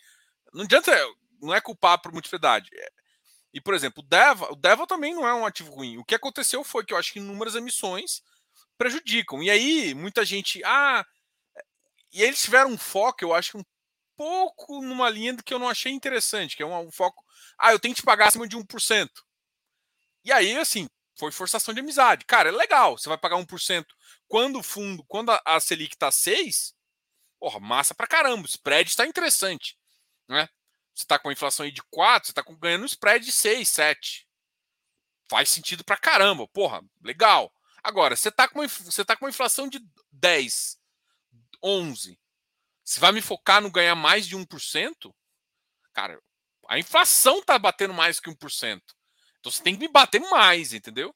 [0.53, 0.91] Não adianta
[1.41, 2.69] não é culpar por multiplicidade.
[2.73, 2.91] É,
[3.53, 5.97] e, por exemplo, o Deva, o Deva também não é um ativo ruim.
[5.97, 8.21] O que aconteceu foi que eu acho que inúmeras emissões
[8.77, 9.41] prejudicam.
[9.41, 10.63] E aí, muita gente.
[10.63, 11.05] Ah,
[12.11, 13.63] e eles tiveram um foco, eu acho, um
[14.19, 17.23] pouco numa linha que eu não achei interessante, que é um, um foco.
[17.57, 19.09] Ah, eu tenho que te pagar acima de 1%.
[20.25, 22.25] E aí, assim, foi forçação de amizade.
[22.25, 23.85] Cara, é legal, você vai pagar 1%.
[24.27, 26.75] Quando o fundo, quando a, a Selic tá 6,
[27.39, 29.77] porra, massa pra caramba, o spread está interessante.
[30.27, 30.49] Né?
[30.93, 33.69] Você está com a inflação aí de 4, você está ganhando um spread de 6,
[33.69, 34.27] 7.
[35.29, 37.49] Faz sentido pra caramba, porra, legal.
[37.81, 39.79] Agora, você está com, uma, você tá com uma inflação de
[40.11, 40.77] 10,
[41.63, 42.19] 11.
[42.89, 45.13] Você vai me focar no ganhar mais de 1%?
[45.93, 46.19] Cara,
[46.67, 48.81] a inflação tá batendo mais que 1%.
[49.39, 51.15] Então você tem que me bater mais, entendeu?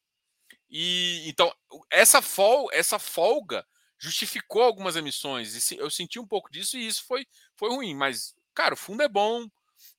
[0.69, 1.51] E então
[1.89, 3.65] essa folga, essa folga
[3.97, 5.71] justificou algumas emissões.
[5.71, 7.95] Eu senti um pouco disso e isso foi, foi ruim.
[7.95, 9.47] Mas, cara, o fundo é bom,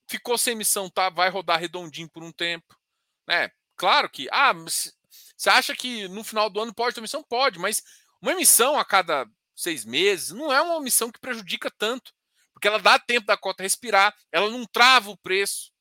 [0.06, 1.10] ficou sem emissão, tá?
[1.10, 2.78] Vai rodar redondinho por um tempo.
[3.26, 3.50] Né?
[3.74, 4.28] Claro que.
[4.30, 7.24] Ah, você acha que no final do ano pode ter emissão?
[7.24, 7.82] Pode, mas
[8.22, 12.12] uma emissão a cada seis meses não é uma emissão que prejudica tanto.
[12.52, 15.72] Porque ela dá tempo da cota respirar, ela não trava o preço.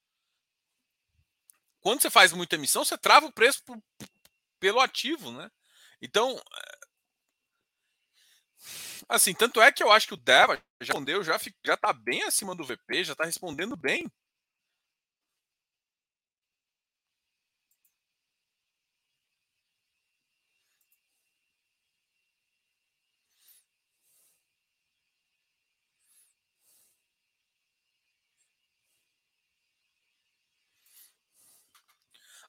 [1.80, 3.62] Quando você faz muita emissão, você trava o preço
[4.60, 5.52] pelo ativo, né?
[6.02, 6.42] Então,
[9.08, 12.24] assim, tanto é que eu acho que o Deva já respondeu, já, já tá bem
[12.24, 14.10] acima do VP, já tá respondendo bem.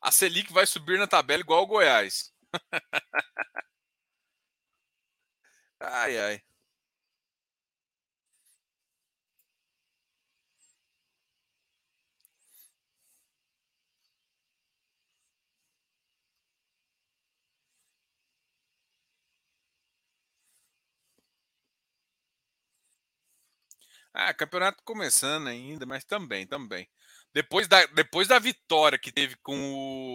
[0.05, 2.33] A Selic vai subir na tabela igual o Goiás.
[5.81, 6.43] ai, ai.
[24.13, 26.89] Ah, campeonato começando ainda, mas também, também.
[27.35, 29.59] Depois da, depois da vitória que teve com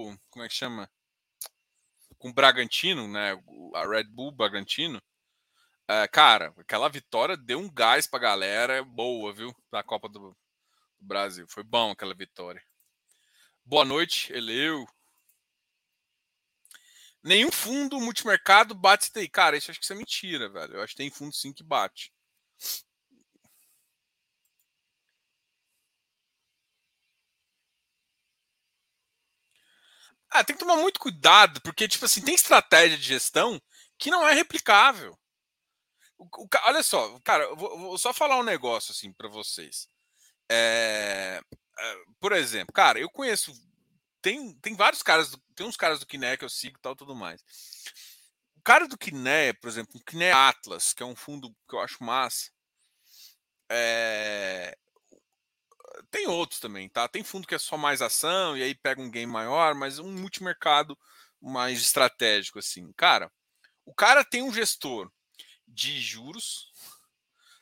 [0.09, 0.17] o.
[0.29, 0.89] Como é que chama?
[2.17, 3.33] Com o Bragantino, né?
[3.75, 5.01] A Red Bull Bragantino.
[5.85, 9.53] É, cara, aquela vitória deu um gás pra galera boa, viu?
[9.69, 10.35] Da Copa do
[10.99, 11.45] Brasil.
[11.49, 12.63] Foi bom aquela vitória.
[13.65, 14.87] Boa noite, Eleu.
[17.21, 19.27] Nenhum fundo multimercado bate daí.
[19.27, 20.75] Cara, isso acho que isso é mentira, velho.
[20.75, 22.13] Eu acho que tem fundo sim que bate.
[30.31, 33.59] Ah, tem que tomar muito cuidado, porque, tipo assim, tem estratégia de gestão
[33.97, 35.17] que não é replicável.
[36.17, 39.87] O, o, olha só, cara, eu vou, vou, só falar um negócio assim para vocês.
[40.51, 41.41] É,
[41.77, 43.53] é, por exemplo, cara, eu conheço.
[44.21, 47.15] Tem, tem vários caras, tem uns caras do Kiné que eu sigo e tal, tudo
[47.15, 47.41] mais.
[48.57, 51.79] O cara do Kiné, por exemplo, o Kiné Atlas, que é um fundo que eu
[51.79, 52.51] acho massa.
[53.71, 54.77] É,
[56.09, 57.07] tem outros também, tá?
[57.07, 60.11] Tem fundo que é só mais ação e aí pega um game maior, mas um
[60.11, 60.97] multimercado
[61.41, 62.91] mais estratégico, assim.
[62.93, 63.31] Cara,
[63.85, 65.11] o cara tem um gestor
[65.67, 66.71] de juros,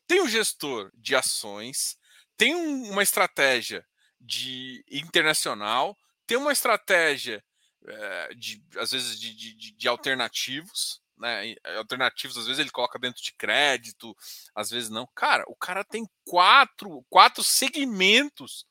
[0.07, 1.97] tem um gestor de ações,
[2.35, 3.85] tem um, uma estratégia
[4.19, 7.43] de internacional, tem uma estratégia
[7.87, 13.21] é, de às vezes de, de, de alternativos, né, alternativos, às vezes ele coloca dentro
[13.21, 14.15] de crédito,
[14.55, 15.07] às vezes não.
[15.15, 18.65] Cara, o cara tem quatro, quatro segmentos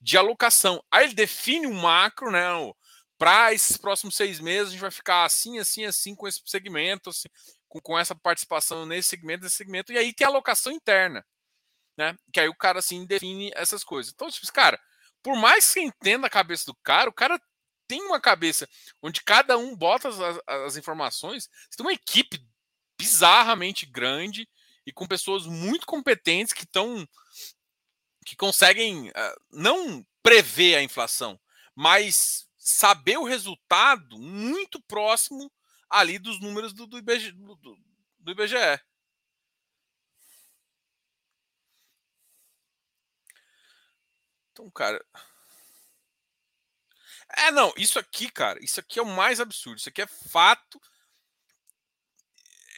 [0.00, 0.82] de alocação.
[0.90, 2.44] Aí ele define um macro, né?
[3.18, 7.10] Para esses próximos seis meses, a gente vai ficar assim, assim, assim, com esse segmento,
[7.10, 7.28] assim,
[7.68, 11.24] com, com essa participação nesse segmento, nesse segmento, e aí tem alocação interna,
[11.96, 12.16] né?
[12.32, 14.12] Que aí o cara assim define essas coisas.
[14.12, 14.78] Então, tipo, cara,
[15.22, 17.40] por mais que entenda a cabeça do cara, o cara
[17.86, 18.68] tem uma cabeça
[19.02, 21.48] onde cada um bota as, as informações.
[21.70, 22.44] Você tem uma equipe
[22.98, 24.48] bizarramente grande
[24.86, 27.06] e com pessoas muito competentes que estão
[28.24, 31.38] que conseguem uh, não prever a inflação,
[31.74, 35.50] mas saber o resultado muito próximo
[35.88, 37.54] ali dos números do, do, IBGE, do,
[38.18, 38.80] do IBGE.
[44.50, 45.04] Então, cara,
[47.34, 49.78] é, não, isso aqui, cara, isso aqui é o mais absurdo.
[49.78, 50.80] Isso aqui é fato.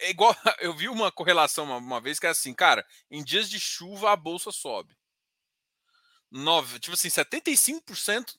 [0.00, 0.34] É igual.
[0.60, 4.12] Eu vi uma correlação uma, uma vez que é assim, cara, em dias de chuva
[4.12, 4.96] a bolsa sobe.
[6.30, 8.36] Nove, tipo assim, 75%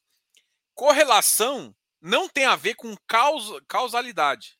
[0.75, 4.57] correlação não tem a ver com causa, causalidade.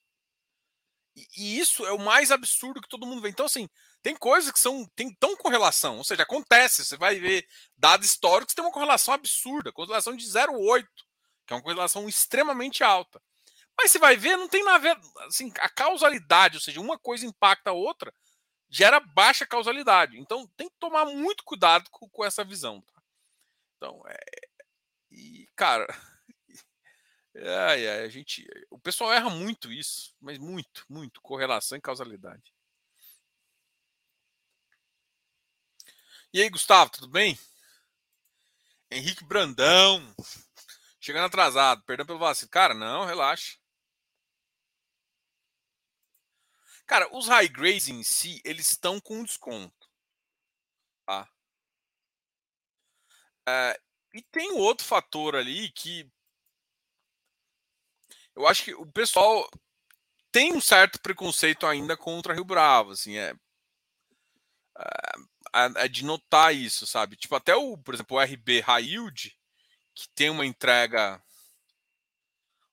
[1.16, 3.30] E, e, isso é o mais absurdo que todo mundo vê.
[3.30, 3.70] Então, assim,
[4.02, 8.54] tem coisas que são tem tão correlação, ou seja, acontece, você vai ver dados históricos
[8.54, 10.86] tem uma correlação absurda, correlação de 0,8
[11.50, 13.20] que é uma correlação extremamente alta.
[13.76, 17.00] Mas você vai ver, não tem nada a ver, assim, a causalidade, ou seja, uma
[17.00, 18.14] coisa impacta a outra,
[18.70, 20.20] gera baixa causalidade.
[20.20, 22.82] Então tem que tomar muito cuidado com, com essa visão.
[22.82, 23.02] Tá?
[23.78, 24.18] Então, é.
[25.10, 25.88] E, cara.
[27.36, 32.52] Ai, ai, a gente, o pessoal erra muito isso, mas muito, muito, correlação e causalidade.
[36.34, 37.40] E aí, Gustavo, tudo bem?
[38.92, 40.04] Henrique Brandão,
[41.10, 42.52] chegando atrasado, perdão pelo vacilo.
[42.52, 43.58] Cara, não, relaxa.
[46.86, 49.90] Cara, os high grades em si, eles estão com desconto.
[51.08, 51.28] Tá?
[53.48, 53.82] É,
[54.14, 56.08] e tem outro fator ali que
[58.36, 59.50] eu acho que o pessoal
[60.32, 63.34] tem um certo preconceito ainda contra Rio Bravo, assim, é,
[65.56, 67.16] é, é de notar isso, sabe?
[67.16, 69.39] Tipo, até o, por exemplo, o RB Railde,
[70.00, 71.22] que tem uma entrega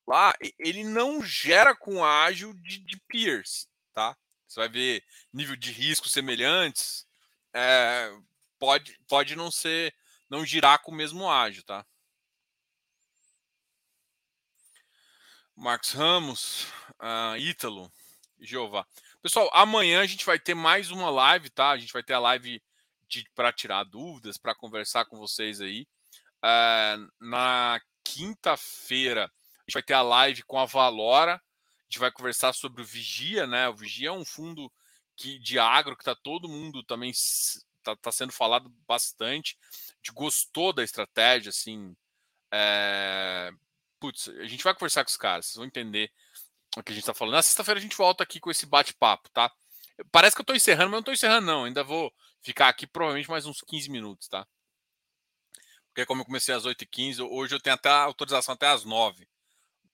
[0.06, 4.16] lá, ele não gera com ágil de, de peers, tá?
[4.46, 7.06] Você vai ver nível de risco semelhantes,
[7.52, 8.10] é,
[8.58, 9.92] pode, pode não ser,
[10.30, 11.84] não girar com o mesmo ágio, tá?
[15.56, 16.64] Marcos Ramos,
[17.00, 17.90] uh, Ítalo,
[18.38, 18.86] Jeová.
[19.22, 21.70] Pessoal, amanhã a gente vai ter mais uma live, tá?
[21.70, 22.62] A gente vai ter a live
[23.34, 25.88] para tirar dúvidas, para conversar com vocês aí.
[26.44, 31.42] Uh, na quinta-feira a gente vai ter a live com a Valora
[31.87, 33.68] a gente vai conversar sobre o Vigia, né?
[33.68, 34.72] O Vigia é um fundo
[35.14, 39.57] que, de agro que está todo mundo também está tá sendo falado bastante.
[39.62, 41.96] A gente gostou da estratégia, assim.
[42.51, 43.53] É...
[44.01, 46.11] Putz, a gente vai conversar com os caras, vocês vão entender
[46.77, 47.35] o que a gente está falando.
[47.35, 49.51] Na sexta-feira a gente volta aqui com esse bate-papo, tá?
[50.11, 51.64] Parece que eu estou encerrando, mas não estou encerrando, não.
[51.64, 54.46] Ainda vou ficar aqui provavelmente mais uns 15 minutos, tá?
[55.96, 59.26] Porque como eu comecei às 8h15, hoje eu tenho até autorização até às 9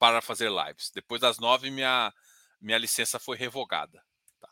[0.01, 0.91] para fazer lives.
[0.91, 2.12] Depois das nove, minha,
[2.61, 4.05] minha licença foi revogada.
[4.41, 4.51] Tá?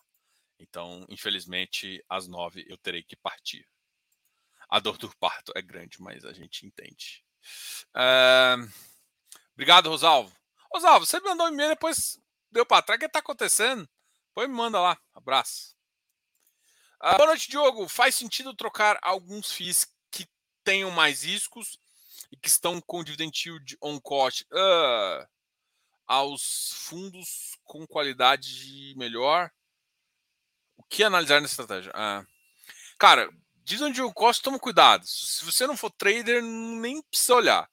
[0.61, 3.69] Então, infelizmente, às nove eu terei que partir.
[4.69, 7.25] A dor do parto é grande, mas a gente entende.
[7.97, 8.71] Uh,
[9.53, 10.33] obrigado, Rosalvo.
[10.73, 12.17] Rosalvo, você me mandou um e-mail, depois
[12.49, 12.97] deu para trás.
[12.97, 13.91] O que está acontecendo?
[14.29, 14.97] Depois me manda lá.
[15.13, 15.75] Abraço.
[17.03, 17.89] Uh, boa noite, Diogo.
[17.89, 19.93] Faz sentido trocar alguns FIIs
[20.71, 21.81] tenham mais riscos
[22.31, 24.47] e que estão com dividend yield on cost?
[24.53, 25.27] Uh,
[26.07, 29.51] aos fundos com qualidade melhor.
[30.77, 31.91] O que analisar nessa estratégia?
[31.93, 32.25] Ah,
[32.97, 33.29] cara,
[33.83, 35.05] onde eu gosto, toma cuidado.
[35.07, 37.69] Se você não for trader, nem precisa olhar.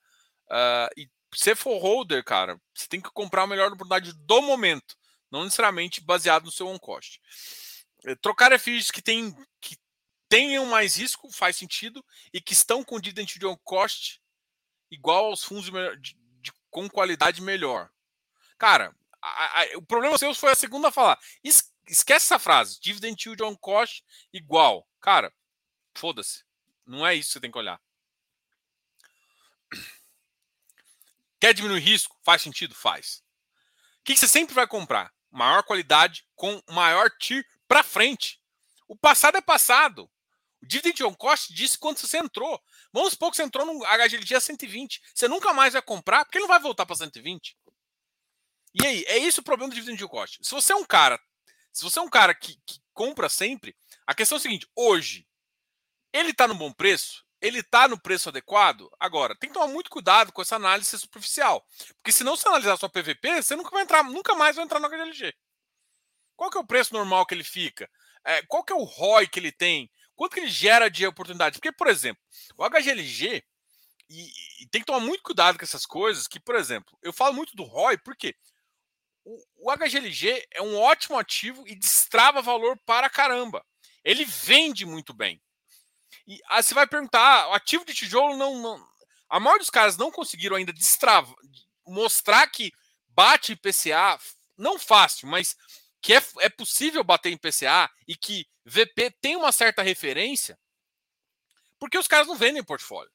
[0.48, 4.96] Uh, e se for holder, cara, você tem que comprar a melhor oportunidade do momento,
[5.32, 7.22] não necessariamente baseado no seu on cost.
[8.06, 9.78] Eh, trocar FIIs que, tem, que
[10.30, 14.22] tenham mais risco faz sentido e que estão com dividend de on cost
[14.92, 17.90] igual aos fundos de, de, de, com qualidade melhor.
[18.58, 21.20] Cara, a, a, o problema seu foi a segunda a falar.
[21.44, 22.80] Es, esquece essa frase.
[22.80, 24.88] Dividend yield on cost igual.
[25.02, 25.34] Cara,
[25.96, 26.44] foda-se.
[26.86, 27.82] Não é isso que você tem que olhar.
[31.40, 32.18] Quer diminuir risco?
[32.24, 32.74] Faz sentido?
[32.74, 33.24] Faz.
[34.00, 35.14] O que você sempre vai comprar?
[35.30, 38.42] Maior qualidade com maior TIR para frente.
[38.88, 40.10] O passado é passado.
[40.62, 42.62] O dividend on cost disse quando você entrou.
[42.92, 45.02] Vamos supor que você entrou no HGLG a 120.
[45.14, 47.56] Você nunca mais vai comprar, porque ele não vai voltar para 120.
[48.74, 50.40] E aí, é isso o problema do dividend yield cost.
[50.42, 51.20] Se você é um cara,
[51.72, 55.28] se você é um cara que, que compra sempre, a questão é a seguinte: hoje,
[56.14, 58.90] ele está no bom preço, ele está no preço adequado.
[59.00, 61.66] Agora, tem que tomar muito cuidado com essa análise superficial,
[61.96, 64.80] porque se não você analisar sua PVP, você nunca vai entrar, nunca mais vai entrar
[64.80, 65.34] no HGLG.
[66.36, 67.90] Qual que é o preço normal que ele fica?
[68.24, 69.90] É, qual que é o ROI que ele tem?
[70.18, 71.60] Quanto que ele gera de oportunidade?
[71.60, 72.22] Porque, por exemplo,
[72.58, 73.44] o HGLG
[74.10, 76.28] e, e, tem que tomar muito cuidado com essas coisas.
[76.28, 78.36] Que, por exemplo, eu falo muito do ROI porque
[79.24, 83.64] o, HGLG é um ótimo ativo e destrava valor para caramba.
[84.04, 85.40] Ele vende muito bem.
[86.26, 88.88] E aí você vai perguntar, ah, o ativo de tijolo não, não,
[89.30, 91.36] A maioria dos caras não conseguiram ainda destravar,
[91.86, 92.72] mostrar que
[93.10, 94.18] bate IPCA,
[94.58, 95.56] não fácil, mas
[96.08, 100.58] que é, é possível bater em PCA e que VP tem uma certa referência,
[101.78, 103.12] porque os caras não vendem portfólio.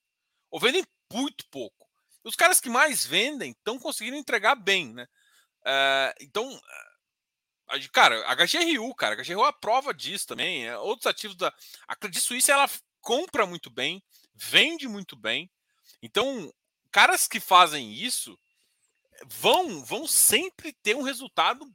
[0.50, 1.88] Ou vendem muito pouco.
[2.22, 5.04] Os caras que mais vendem estão conseguindo entregar bem, né?
[5.62, 6.60] Uh, então,
[7.94, 10.66] cara, a HGRU, cara, a HGRU é a prova disso também.
[10.66, 11.50] É, outros ativos da.
[11.88, 12.68] A Credit ela
[13.00, 15.50] compra muito bem, vende muito bem.
[16.02, 16.52] Então,
[16.90, 18.38] caras que fazem isso
[19.24, 21.66] vão vão sempre ter um resultado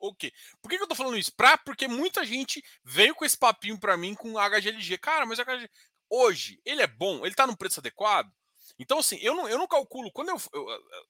[0.00, 0.32] ok.
[0.60, 1.32] Por que, que eu tô falando isso?
[1.36, 4.98] Pra, porque muita gente veio com esse papinho para mim com HGLG.
[4.98, 5.68] Cara, mas HGLG,
[6.08, 8.32] hoje ele é bom, ele tá no preço adequado.
[8.78, 10.10] Então, assim, eu não, eu não calculo.
[10.10, 10.66] Quando eu, eu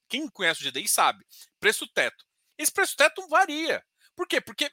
[0.09, 1.25] Quem conhece o GDI sabe,
[1.61, 2.25] preço teto.
[2.59, 3.85] Esse preço teto varia.
[4.17, 4.41] Por quê?
[4.41, 4.71] Porque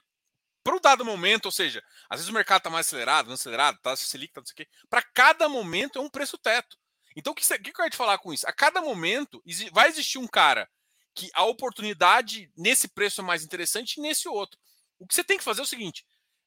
[0.64, 3.78] para o dado momento, ou seja, às vezes o mercado está mais acelerado, não acelerado,
[3.78, 4.68] está Selic, tá não sei o quê.
[4.90, 6.76] Para cada momento é um preço teto.
[7.16, 8.46] Então, o que, que, que eu quero te falar com isso?
[8.46, 9.42] A cada momento
[9.72, 10.70] vai existir um cara
[11.18, 14.60] que a oportunidade nesse preço é mais interessante e nesse outro.
[15.00, 16.06] O que você tem que fazer é o seguinte: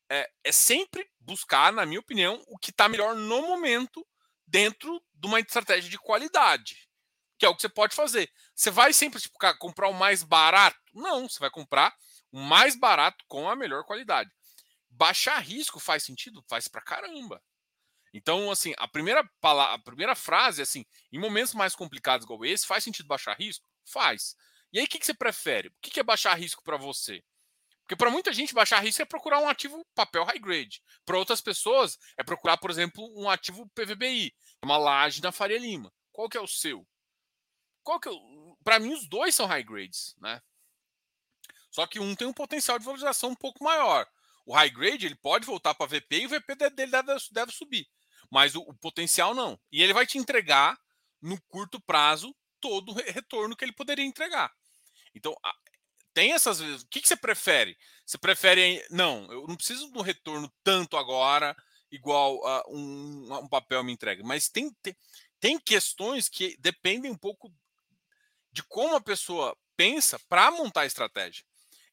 [0.08, 4.06] é, é sempre buscar, na minha opinião, o que está melhor no momento
[4.46, 6.88] dentro de uma estratégia de qualidade,
[7.36, 8.30] que é o que você pode fazer.
[8.54, 10.78] Você vai sempre tipo, comprar o mais barato?
[10.94, 11.92] Não, você vai comprar
[12.30, 14.30] o mais barato com a melhor qualidade.
[14.88, 16.44] Baixar risco faz sentido?
[16.48, 17.42] Faz pra caramba.
[18.12, 22.66] Então, assim, a primeira, palavra, a primeira frase, assim, em momentos mais complicados igual esse,
[22.66, 23.64] faz sentido baixar risco?
[23.84, 24.36] Faz.
[24.72, 25.68] E aí, o que, que você prefere?
[25.68, 27.22] O que, que é baixar risco para você?
[27.80, 30.82] Porque para muita gente, baixar risco é procurar um ativo papel high grade.
[31.04, 34.32] Para outras pessoas, é procurar, por exemplo, um ativo PVBI,
[34.64, 35.92] uma laje na Faria Lima.
[36.12, 36.86] Qual que é o seu?
[37.82, 38.12] Qual que é
[38.62, 40.40] Para mim, os dois são high grades, né?
[41.70, 44.06] Só que um tem um potencial de valorização um pouco maior.
[44.46, 47.88] O high grade ele pode voltar para VP e o VP dele deve, deve subir
[48.30, 49.58] mas o, o, potencial não.
[49.72, 50.78] E ele vai te entregar
[51.20, 54.50] no curto prazo todo o retorno que ele poderia entregar.
[55.14, 55.34] Então,
[56.14, 56.82] tem essas vezes.
[56.82, 57.76] O que, que você prefere?
[58.04, 58.84] Você prefere.
[58.90, 61.56] Não, eu não preciso do retorno tanto agora,
[61.90, 64.22] igual a um, um papel me entrega.
[64.24, 64.96] Mas tem, tem,
[65.38, 67.52] tem questões que dependem um pouco
[68.52, 71.44] de como a pessoa pensa para montar a estratégia.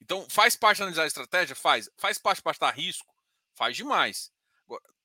[0.01, 1.55] Então, faz parte de analisar a estratégia?
[1.55, 1.89] Faz.
[1.97, 3.13] Faz parte para estar risco?
[3.55, 4.31] Faz demais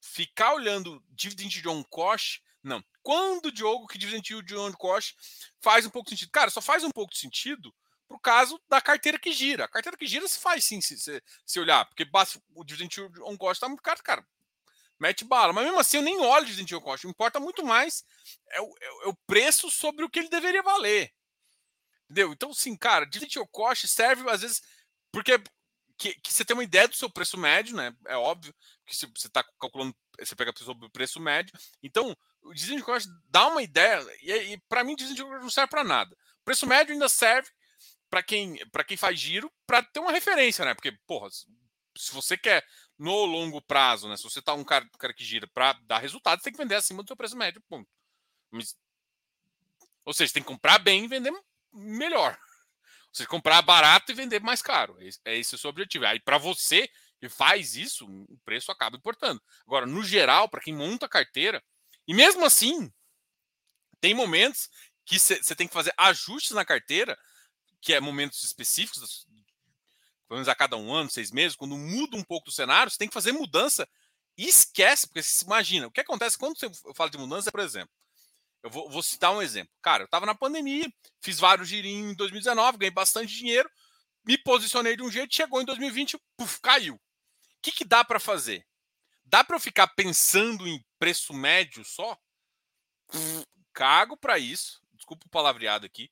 [0.03, 2.85] ficar olhando dividend de on cost, não.
[3.03, 5.17] Quando o Diogo que dividend de on cost
[5.61, 6.31] faz um pouco de sentido?
[6.33, 7.75] Cara, só faz um pouco de sentido
[8.13, 9.65] pro caso da carteira que gira.
[9.65, 12.07] A carteira que gira se faz sim, se, se, se olhar, porque
[12.55, 14.27] o dividend on cost tá muito caro, cara.
[15.01, 15.53] Mete bala.
[15.53, 17.07] Mas mesmo assim, eu nem olho o dividend on cost.
[17.07, 18.05] Importa muito mais
[18.51, 21.11] é o, é o preço sobre o que ele deveria valer.
[22.05, 22.33] Entendeu?
[22.33, 24.63] Então, sim, cara, dividend on cost serve às vezes
[25.11, 25.43] porque
[25.97, 27.95] que, que, você tem uma ideia do seu preço médio, né?
[28.07, 28.55] É óbvio
[28.87, 31.55] que se você está calculando, você pega sobre o preço médio.
[31.83, 35.51] Então, o de cost dá uma ideia, e, e para mim, o de cost não
[35.51, 36.15] serve para nada.
[36.41, 37.49] O preço médio ainda serve
[38.13, 40.75] para quem, quem faz giro, para ter uma referência, né?
[40.75, 42.63] Porque, porra, se você quer
[42.99, 44.19] no longo prazo, né?
[44.19, 46.59] Se você tá um cara, um cara que gira para dar resultado, você tem que
[46.59, 47.89] vender acima do seu preço médio, ponto.
[48.51, 48.77] Mas,
[50.05, 51.33] ou seja, tem que comprar bem e vender
[51.73, 52.39] melhor.
[53.11, 54.97] Você comprar barato e vender mais caro.
[55.25, 56.07] É esse o seu objetivo.
[56.07, 56.89] Aí, para você
[57.21, 59.43] que faz isso, o preço acaba importando.
[59.67, 61.63] Agora, no geral, para quem monta carteira,
[62.09, 62.91] e mesmo assim,
[64.01, 64.71] tem momentos
[65.05, 67.19] que você tem que fazer ajustes na carteira,
[67.83, 69.27] que é momentos específicos,
[70.29, 72.97] pelo menos a cada um ano, seis meses, quando muda um pouco o cenário, você
[72.97, 73.87] tem que fazer mudança
[74.39, 77.91] e esquece, porque você imagina, o que acontece quando eu falo de mudança, por exemplo,
[78.63, 79.75] eu vou, vou, citar um exemplo.
[79.83, 83.69] Cara, eu estava na pandemia, fiz vários girinhos em 2019, ganhei bastante dinheiro,
[84.25, 86.95] me posicionei de um jeito, chegou em 2020, puf, caiu.
[86.95, 87.01] O
[87.61, 88.65] que, que dá para fazer?
[89.25, 92.17] Dá para eu ficar pensando em preço médio só?
[93.73, 96.11] Cago para isso, desculpa o palavreado aqui,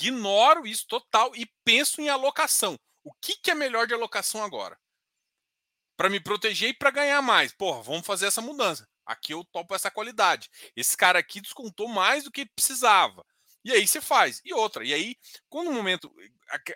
[0.00, 2.78] ignoro isso total e penso em alocação.
[3.02, 4.78] O que, que é melhor de alocação agora?
[5.96, 7.52] Para me proteger e para ganhar mais.
[7.52, 8.86] Porra, vamos fazer essa mudança.
[9.04, 10.50] Aqui eu topo essa qualidade.
[10.74, 13.24] Esse cara aqui descontou mais do que precisava.
[13.64, 14.40] E aí você faz.
[14.44, 14.84] E outra.
[14.84, 15.16] E aí,
[15.48, 16.12] quando o momento.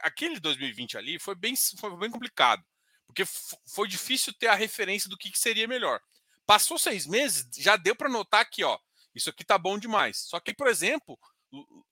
[0.02, 2.64] Aquele 2020 ali foi bem, foi bem complicado.
[3.06, 3.24] Porque
[3.66, 6.00] foi difícil ter a referência do que, que seria melhor.
[6.46, 8.78] Passou seis meses, já deu para notar que, ó,
[9.14, 10.18] isso aqui tá bom demais.
[10.28, 11.18] Só que, por exemplo,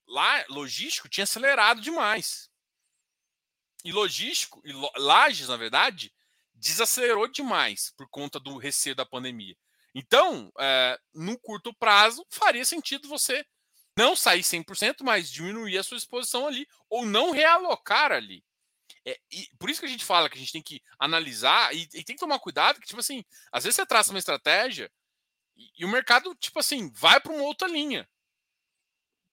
[0.07, 2.49] lá, logístico tinha acelerado demais.
[3.83, 6.13] E logístico, e Lages, na verdade,
[6.53, 9.55] desacelerou demais por conta do receio da pandemia.
[9.95, 13.45] Então, é, no curto prazo, faria sentido você
[13.97, 18.43] não sair 100%, mas diminuir a sua exposição ali, ou não realocar ali.
[19.05, 19.19] É,
[19.57, 22.15] por isso que a gente fala que a gente tem que analisar e, e tem
[22.15, 24.91] que tomar cuidado, que, tipo assim, às vezes você traça uma estratégia
[25.55, 28.07] e, e o mercado, tipo assim, vai para uma outra linha.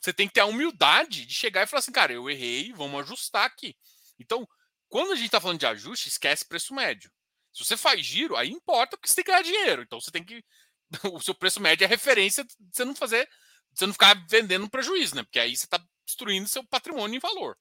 [0.00, 3.00] Você tem que ter a humildade de chegar e falar assim, cara, eu errei, vamos
[3.00, 3.76] ajustar aqui.
[4.18, 4.46] Então,
[4.88, 7.10] quando a gente está falando de ajuste, esquece preço médio.
[7.52, 9.82] Se você faz giro, aí importa porque você tem que ganhar dinheiro.
[9.82, 10.44] Então você tem que.
[11.12, 13.28] O seu preço médio é referência de você não fazer.
[13.74, 15.22] Você não ficar vendendo prejuízo, né?
[15.22, 17.58] Porque aí você está destruindo seu patrimônio em valor.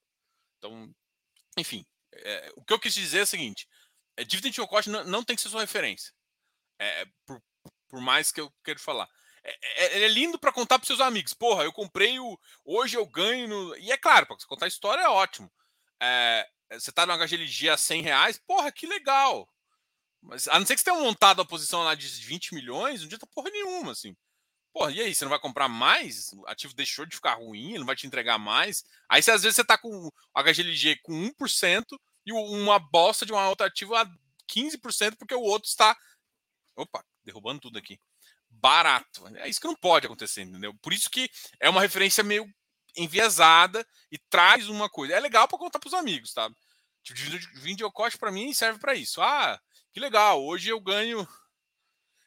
[0.58, 0.94] Então,
[1.58, 1.84] enfim.
[2.12, 3.66] É, o que eu quis dizer é o seguinte:
[4.16, 6.12] é, dividend yield cost não, não tem que ser sua referência.
[6.78, 7.42] É, por,
[7.88, 9.08] por mais que eu queira falar.
[9.46, 11.32] É, é, é lindo para contar para seus amigos.
[11.32, 12.38] Porra, eu comprei o.
[12.64, 13.48] Hoje eu ganho.
[13.48, 13.76] No...
[13.76, 15.50] E é claro, para você contar a história é ótimo.
[16.02, 19.48] É, você está no HGLG a 100 reais, porra, que legal.
[20.20, 23.06] Mas a não ser que você tenha montado a posição lá de 20 milhões, não
[23.06, 24.16] adianta porra nenhuma, assim.
[24.72, 26.32] Porra, e aí, você não vai comprar mais?
[26.34, 28.84] O ativo deixou de ficar ruim, ele não vai te entregar mais.
[29.08, 31.84] Aí, se às vezes você tá com o HGLG com 1%
[32.26, 34.04] e uma bosta de uma outra ativo a
[34.46, 35.96] 15% porque o outro está.
[36.76, 37.98] Opa, derrubando tudo aqui.
[38.58, 39.26] Barato.
[39.36, 40.74] É isso que não pode acontecer, entendeu?
[40.82, 41.30] Por isso que
[41.60, 42.46] é uma referência meio
[42.96, 45.14] enviesada e traz uma coisa.
[45.14, 46.50] É legal para contar para os amigos, tá?
[47.02, 47.20] Tipo,
[47.60, 49.20] videocote para mim serve para isso.
[49.20, 49.60] Ah,
[49.92, 51.26] que legal, hoje eu ganho.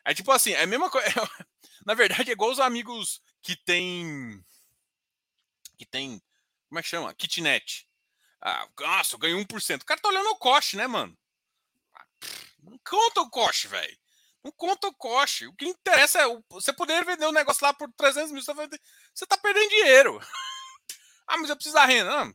[0.06, 1.08] É tipo assim, é a mesma coisa.
[1.86, 4.44] Na verdade, é igual os amigos que tem.
[5.78, 6.20] Que tem.
[6.68, 7.14] Como é que chama?
[7.14, 7.86] Kitnet.
[8.42, 9.82] Ah, nossa, eu ganho 1%.
[9.82, 11.16] O cara tá olhando o coste, né, mano?
[11.94, 12.06] Ah,
[12.64, 13.99] não conta o coste, velho.
[14.44, 15.48] Não conta o coste.
[15.48, 18.42] O que interessa é você poder vender um negócio lá por 300 mil.
[18.42, 20.20] Você tá perdendo dinheiro.
[21.28, 22.10] ah, mas eu preciso da renda.
[22.10, 22.34] Não.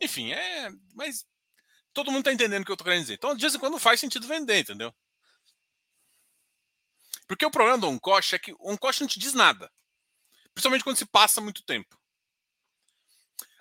[0.00, 0.70] Enfim, é.
[0.94, 1.26] Mas
[1.92, 3.14] todo mundo tá entendendo o que eu tô querendo dizer.
[3.14, 4.94] Então, de vez em quando faz sentido vender, entendeu?
[7.26, 9.70] Porque o problema do on-cost é que o on-cost não te diz nada.
[10.54, 11.98] Principalmente quando se passa muito tempo.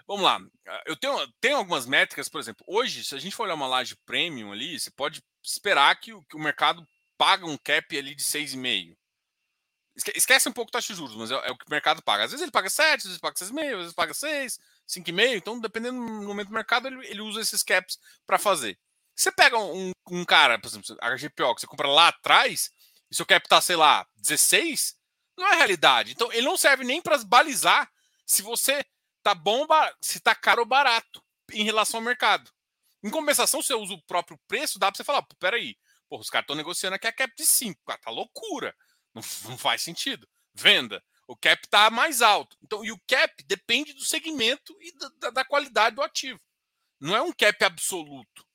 [0.07, 0.39] Vamos lá.
[0.85, 3.95] Eu tenho, tenho algumas métricas, por exemplo, hoje, se a gente for olhar uma laje
[4.05, 6.87] premium ali, você pode esperar que o, que o mercado
[7.17, 8.95] paga um cap ali de 6,5.
[10.15, 12.23] Esquece um pouco taxa de juros, mas é, é, o que o mercado paga.
[12.23, 15.35] Às vezes ele paga 7, às vezes paga 6,5, às vezes paga 6, 5,5.
[15.35, 18.77] Então, dependendo do momento do mercado, ele, ele usa esses caps para fazer.
[19.15, 22.69] Você pega um, um, cara, por exemplo, a HGPO, que você compra lá atrás,
[23.09, 24.95] e seu cap tá, sei lá, 16,
[25.35, 26.11] não é realidade.
[26.11, 27.91] Então, ele não serve nem para balizar
[28.23, 28.85] se você
[29.23, 29.65] tá bom,
[29.99, 32.51] se tá caro ou barato em relação ao mercado.
[33.03, 35.75] Em compensação, se você usa o próprio preço, dá para você falar, peraí,
[36.07, 38.75] porra, os caras estão negociando aqui a cap de 5, cara, tá loucura.
[39.13, 40.27] Não, não faz sentido.
[40.53, 41.03] Venda.
[41.27, 42.57] O cap tá mais alto.
[42.61, 46.39] Então, e o cap depende do segmento e da, da qualidade do ativo.
[46.99, 48.47] Não é um cap absoluto.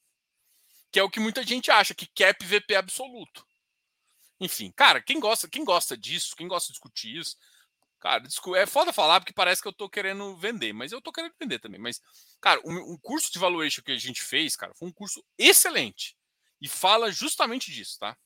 [0.90, 3.46] Que é o que muita gente acha, que cap VP é absoluto.
[4.40, 7.36] Enfim, cara, quem gosta, quem gosta disso, quem gosta de discutir isso,
[8.00, 8.24] cara,
[8.56, 11.60] é foda falar porque parece que eu tô querendo vender, mas eu tô querendo vender
[11.60, 11.80] também.
[11.80, 12.00] Mas,
[12.40, 16.16] cara, um curso de valuation que a gente fez, cara, foi um curso excelente
[16.62, 18.16] e fala justamente disso, tá?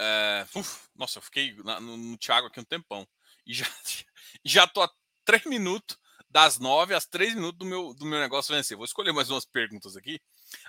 [0.00, 3.06] É, uf, nossa, eu fiquei na, no, no Thiago aqui um tempão
[3.44, 3.66] e já,
[4.44, 4.90] já tô a
[5.24, 5.98] três minutos
[6.30, 8.76] das nove às três minutos do meu, do meu negócio vencer.
[8.76, 10.20] Vou escolher mais umas perguntas aqui.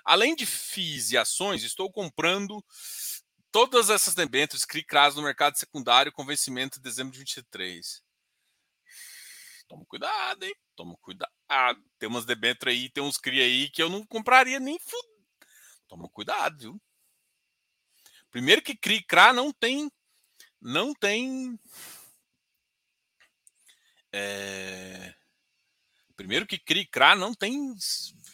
[0.04, 2.62] Além de FIIs e ações, estou comprando
[3.50, 8.02] todas essas debêntures CRI CRAS no mercado secundário com vencimento em dezembro de 23.
[9.68, 10.54] Toma cuidado, hein?
[10.76, 11.32] Toma cuidado.
[11.98, 15.13] Tem umas debêntures aí, tem uns CRI aí que eu não compraria nem fud...
[15.88, 16.82] Toma cuidado, viu?
[18.30, 19.90] Primeiro que CRI CRA não tem
[20.60, 21.58] não tem
[24.12, 25.14] é...
[26.16, 27.74] primeiro que CRI CRA não tem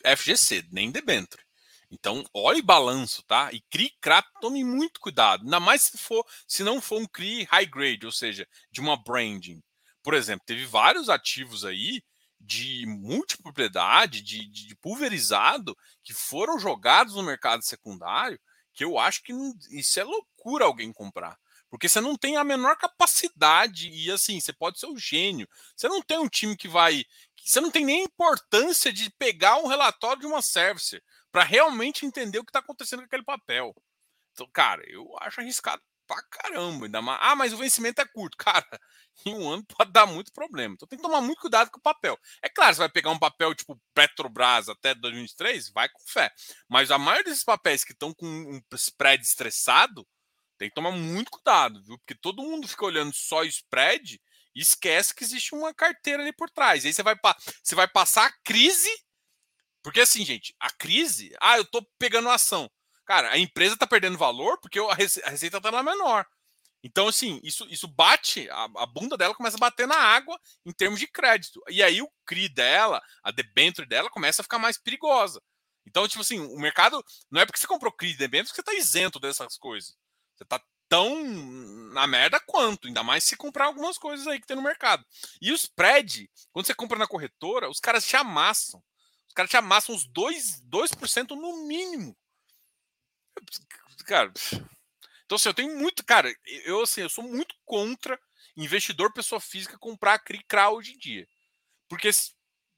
[0.04, 1.42] FGC, nem debênture.
[1.90, 3.52] Então, olhe balanço, tá?
[3.52, 5.42] E CRI CRA, tome muito cuidado.
[5.42, 8.96] Ainda mais se for, se não for um CRI high grade, ou seja, de uma
[8.96, 9.60] branding.
[10.02, 12.02] Por exemplo, teve vários ativos aí
[12.40, 18.40] de multipropriedade, de, de pulverizado, que foram jogados no mercado secundário,
[18.72, 21.38] que eu acho que não, isso é loucura alguém comprar.
[21.68, 25.48] Porque você não tem a menor capacidade e assim, você pode ser o gênio.
[25.76, 27.04] Você não tem um time que vai.
[27.44, 32.40] Você não tem nem importância de pegar um relatório de uma service para realmente entender
[32.40, 33.72] o que está acontecendo com aquele papel.
[34.32, 35.80] Então, cara, eu acho arriscado
[36.10, 36.86] pra caramba.
[36.86, 37.18] Ainda mais...
[37.22, 38.36] Ah, mas o vencimento é curto.
[38.44, 38.66] Cara,
[39.24, 40.74] em um ano pode dar muito problema.
[40.74, 42.18] Então tem que tomar muito cuidado com o papel.
[42.42, 46.32] É claro, você vai pegar um papel tipo Petrobras até 2023, vai com fé.
[46.68, 50.06] Mas a maioria desses papéis que estão com um spread estressado,
[50.58, 51.96] tem que tomar muito cuidado, viu?
[51.98, 54.20] Porque todo mundo fica olhando só o spread
[54.54, 56.84] e esquece que existe uma carteira ali por trás.
[56.84, 57.14] Aí você vai,
[57.62, 58.90] você vai passar a crise
[59.82, 62.70] porque assim, gente, a crise, ah, eu tô pegando ação.
[63.10, 66.24] Cara, a empresa tá perdendo valor porque a receita tá lá menor.
[66.80, 70.70] Então, assim, isso, isso bate, a, a, bunda dela começa a bater na água em
[70.70, 71.60] termos de crédito.
[71.68, 75.42] E aí o CRI dela, a debênture dela, começa a ficar mais perigosa.
[75.84, 77.04] Então, tipo assim, o mercado.
[77.28, 79.96] Não é porque você comprou CRI de debênture que você tá isento dessas coisas.
[80.36, 81.20] Você tá tão
[81.92, 85.04] na merda quanto, ainda mais se comprar algumas coisas aí que tem no mercado.
[85.42, 88.80] E o spread, quando você compra na corretora, os caras te amassam.
[89.26, 90.90] Os caras te amassam uns 2%, 2
[91.30, 92.16] no mínimo.
[94.06, 94.32] Cara,
[95.24, 96.32] então assim, eu tenho muito, cara,
[96.64, 98.18] eu assim, eu sou muito contra
[98.56, 101.28] investidor pessoa física comprar CRICRA hoje em dia.
[101.88, 102.10] Porque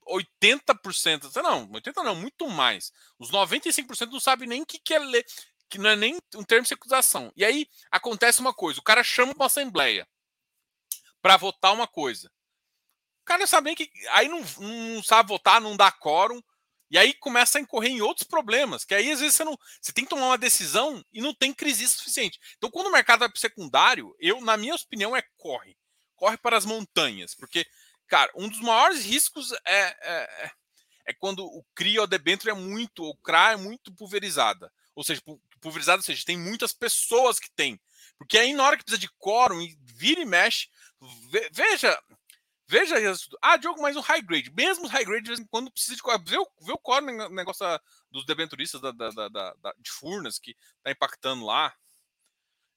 [0.07, 2.91] 80%, não, 80 não, muito mais.
[3.17, 5.25] Os 95% não sabem nem o que, que é ler,
[5.69, 7.31] que não é nem um termo de securização.
[7.35, 10.07] E aí acontece uma coisa, o cara chama uma assembleia
[11.21, 12.29] para votar uma coisa.
[13.21, 13.89] O cara sabe nem que.
[14.11, 16.41] Aí não, não sabe votar, não dá quórum.
[16.93, 19.57] E aí começa a incorrer em outros problemas, que aí às vezes você não.
[19.81, 22.39] Você tem que tomar uma decisão e não tem crise suficiente.
[22.55, 25.75] Então, quando o mercado vai para o secundário, eu, na minha opinião, é corre.
[26.15, 27.33] Corre para as montanhas.
[27.33, 27.65] Porque,
[28.05, 30.51] cara, um dos maiores riscos é, é, é,
[31.07, 34.71] é quando o CRI ou a debênture é muito, ou CRA é muito pulverizada.
[34.93, 35.19] ou seja,
[35.59, 37.81] pulverizado, ou seja, tem muitas pessoas que tem.
[38.19, 40.67] Porque aí na hora que precisa de quórum, vira e mexe,
[41.51, 41.99] veja,
[42.73, 42.95] veja.
[43.41, 46.01] Ah, Diogo, mas o high grade, mesmo high grade, de vez em quando precisa de.
[46.29, 47.65] Vê o, vê o quórum no negócio
[48.11, 51.73] dos debenturistas da, da, da, da, de Furnas, que tá impactando lá.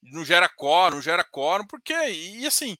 [0.02, 2.76] Não gera quórum, não gera quórum, porque, e assim,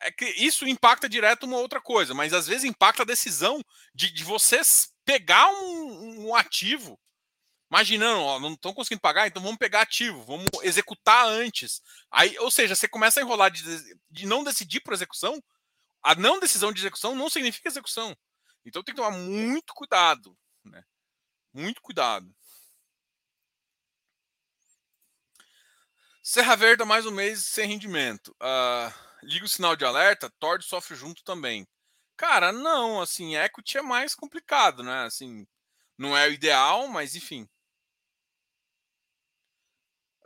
[0.00, 3.62] é que isso impacta direto uma outra coisa, mas às vezes impacta a decisão
[3.94, 6.98] de, de vocês pegar um, um ativo
[7.70, 11.82] imaginando, ó, não estão conseguindo pagar, então vamos pegar ativo, vamos executar antes.
[12.10, 13.62] Aí, ou seja, você começa a enrolar de,
[14.10, 15.38] de não decidir por execução,
[16.02, 18.16] a não decisão de execução não significa execução.
[18.64, 20.84] Então tem que tomar muito cuidado, né?
[21.52, 22.34] Muito cuidado.
[26.22, 28.36] Serra Verde mais um mês sem rendimento.
[28.42, 28.92] Uh,
[29.22, 31.66] liga o sinal de alerta, Tord sofre junto também.
[32.18, 35.04] Cara, não, assim, equity é mais complicado, né?
[35.04, 35.46] Assim,
[35.96, 37.48] não é o ideal, mas enfim.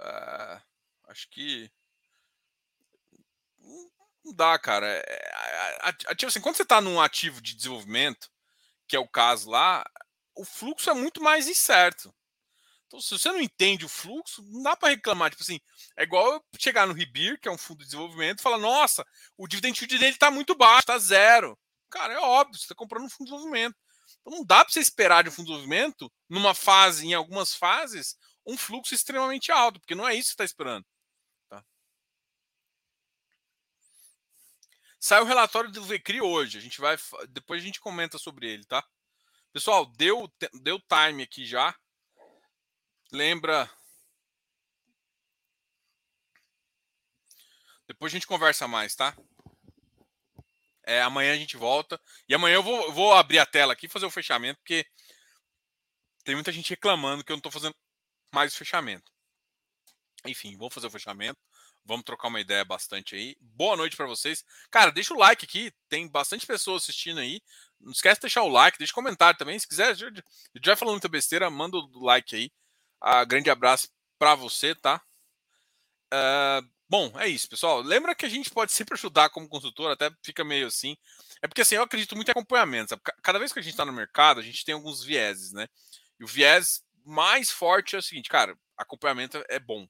[0.00, 0.60] Uh,
[1.08, 1.70] acho que.
[4.24, 4.86] Não dá, cara.
[6.16, 8.30] Tipo assim, quando você está num ativo de desenvolvimento,
[8.88, 9.84] que é o caso lá,
[10.34, 12.14] o fluxo é muito mais incerto.
[12.86, 15.30] Então, se você não entende o fluxo, não dá para reclamar.
[15.30, 15.58] Tipo assim,
[15.96, 19.02] é igual eu chegar no Ribir, que é um fundo de desenvolvimento, e falar: nossa,
[19.36, 21.58] o dividend yield dele está muito baixo, está zero.
[21.88, 23.76] Cara, é óbvio, você está comprando um fundo de desenvolvimento.
[24.20, 27.54] Então, não dá para você esperar de um fundo de desenvolvimento, numa fase, em algumas
[27.54, 28.14] fases,
[28.46, 30.84] um fluxo extremamente alto, porque não é isso que está esperando.
[35.02, 36.58] Sai o relatório do Vecri hoje.
[36.58, 36.96] A gente vai.
[37.30, 38.86] Depois a gente comenta sobre ele, tá?
[39.52, 40.32] Pessoal, deu,
[40.62, 41.76] deu time aqui já.
[43.10, 43.68] Lembra.
[47.88, 49.12] Depois a gente conversa mais, tá?
[50.84, 52.00] É, amanhã a gente volta.
[52.28, 54.86] E amanhã eu vou, vou abrir a tela aqui e fazer o fechamento, porque
[56.22, 57.74] tem muita gente reclamando que eu não estou fazendo
[58.32, 59.10] mais o fechamento.
[60.24, 61.40] Enfim, vamos fazer o fechamento.
[61.84, 63.36] Vamos trocar uma ideia bastante aí.
[63.40, 64.44] Boa noite para vocês.
[64.70, 65.72] Cara, deixa o like aqui.
[65.88, 67.40] Tem bastante pessoas assistindo aí.
[67.80, 69.58] Não esquece de deixar o like, deixa comentário também.
[69.58, 70.06] Se quiser, já,
[70.62, 72.52] já falando muita besteira, manda o like aí.
[73.02, 75.02] Uh, grande abraço para você, tá?
[76.12, 77.80] Uh, bom, é isso, pessoal.
[77.80, 80.96] Lembra que a gente pode sempre ajudar como consultor, até fica meio assim.
[81.42, 82.96] É porque assim, eu acredito muito em acompanhamento.
[83.22, 85.66] Cada vez que a gente está no mercado, a gente tem alguns vieses, né?
[86.20, 89.88] E o viés mais forte é o seguinte, cara, acompanhamento é bom.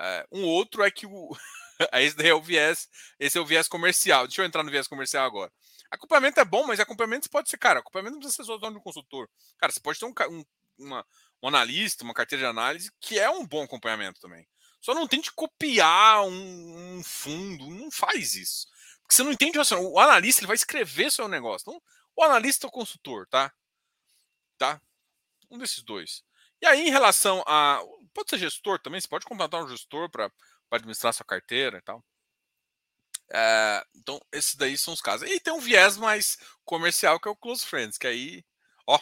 [0.00, 1.36] É, um outro é que o.
[1.94, 2.88] esse daí é o viés.
[3.18, 4.26] Esse é o viés comercial.
[4.26, 5.52] Deixa eu entrar no viés comercial agora.
[5.90, 8.80] Acompanhamento é bom, mas acompanhamento pode ser, cara, acompanhamento não precisa ser só de um
[8.80, 9.28] consultor.
[9.58, 10.44] Cara, você pode ter um, um,
[10.78, 11.06] uma,
[11.42, 14.46] um analista, uma carteira de análise, que é um bom acompanhamento também.
[14.80, 18.66] Só não tente copiar um, um fundo, não faz isso.
[19.02, 21.64] Porque você não entende o O analista ele vai escrever seu negócio.
[21.68, 21.82] Então,
[22.16, 23.52] o analista é o consultor, tá?
[24.56, 24.80] Tá?
[25.50, 26.22] Um desses dois.
[26.60, 27.82] E aí, em relação a.
[28.12, 30.30] Pode ser gestor também, você pode contratar um gestor para
[30.70, 32.04] administrar sua carteira e tal.
[33.32, 35.28] É, então, esses daí são os casos.
[35.28, 38.44] E tem um viés mais comercial, que é o Close Friends, que aí,
[38.86, 38.98] ó,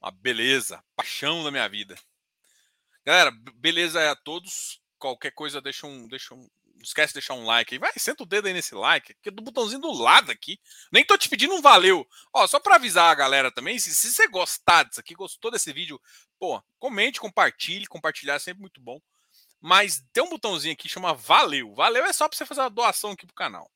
[0.00, 1.94] uma beleza, paixão da minha vida.
[3.04, 4.80] Galera, beleza a todos.
[4.98, 6.48] Qualquer coisa, deixa um, deixa um,
[6.80, 7.78] não esquece de deixar um like aí.
[7.78, 10.58] Vai, senta o dedo aí nesse like, que é do botãozinho do lado aqui.
[10.90, 12.08] Nem tô te pedindo um valeu.
[12.32, 15.72] Ó, só para avisar a galera também, se, se, você gostar disso aqui, gostou desse
[15.72, 16.00] vídeo,
[16.38, 17.86] pô, comente, compartilhe.
[17.86, 18.98] Compartilhar é sempre muito bom.
[19.60, 21.74] Mas tem um botãozinho aqui que chama valeu.
[21.74, 23.70] Valeu é só para você fazer uma doação aqui pro canal.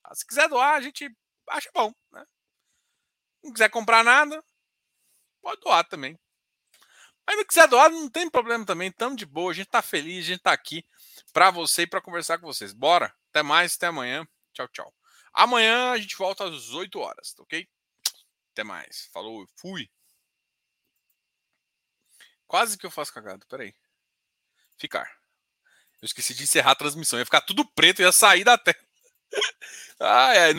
[0.00, 0.14] Tá?
[0.14, 1.10] Se quiser doar, a gente
[1.50, 2.24] acha bom, né?
[3.42, 4.42] Não quiser comprar nada,
[5.42, 6.16] pode doar também.
[7.26, 8.88] Mas não quiser doar, não tem problema também.
[8.90, 10.84] Estamos de boa, a gente tá feliz, a gente tá aqui
[11.32, 12.72] para você e para conversar com vocês.
[12.72, 13.14] Bora?
[13.30, 14.26] Até mais, até amanhã.
[14.52, 14.94] Tchau, tchau.
[15.32, 17.68] Amanhã a gente volta às 8 horas, ok?
[18.52, 19.08] Até mais.
[19.12, 19.90] Falou, fui.
[22.46, 23.74] Quase que eu faço cagado, peraí.
[24.78, 25.10] Ficar.
[26.00, 27.18] Eu esqueci de encerrar a transmissão.
[27.18, 28.78] Ia ficar tudo preto, ia sair da tela.
[29.98, 30.52] ah, é.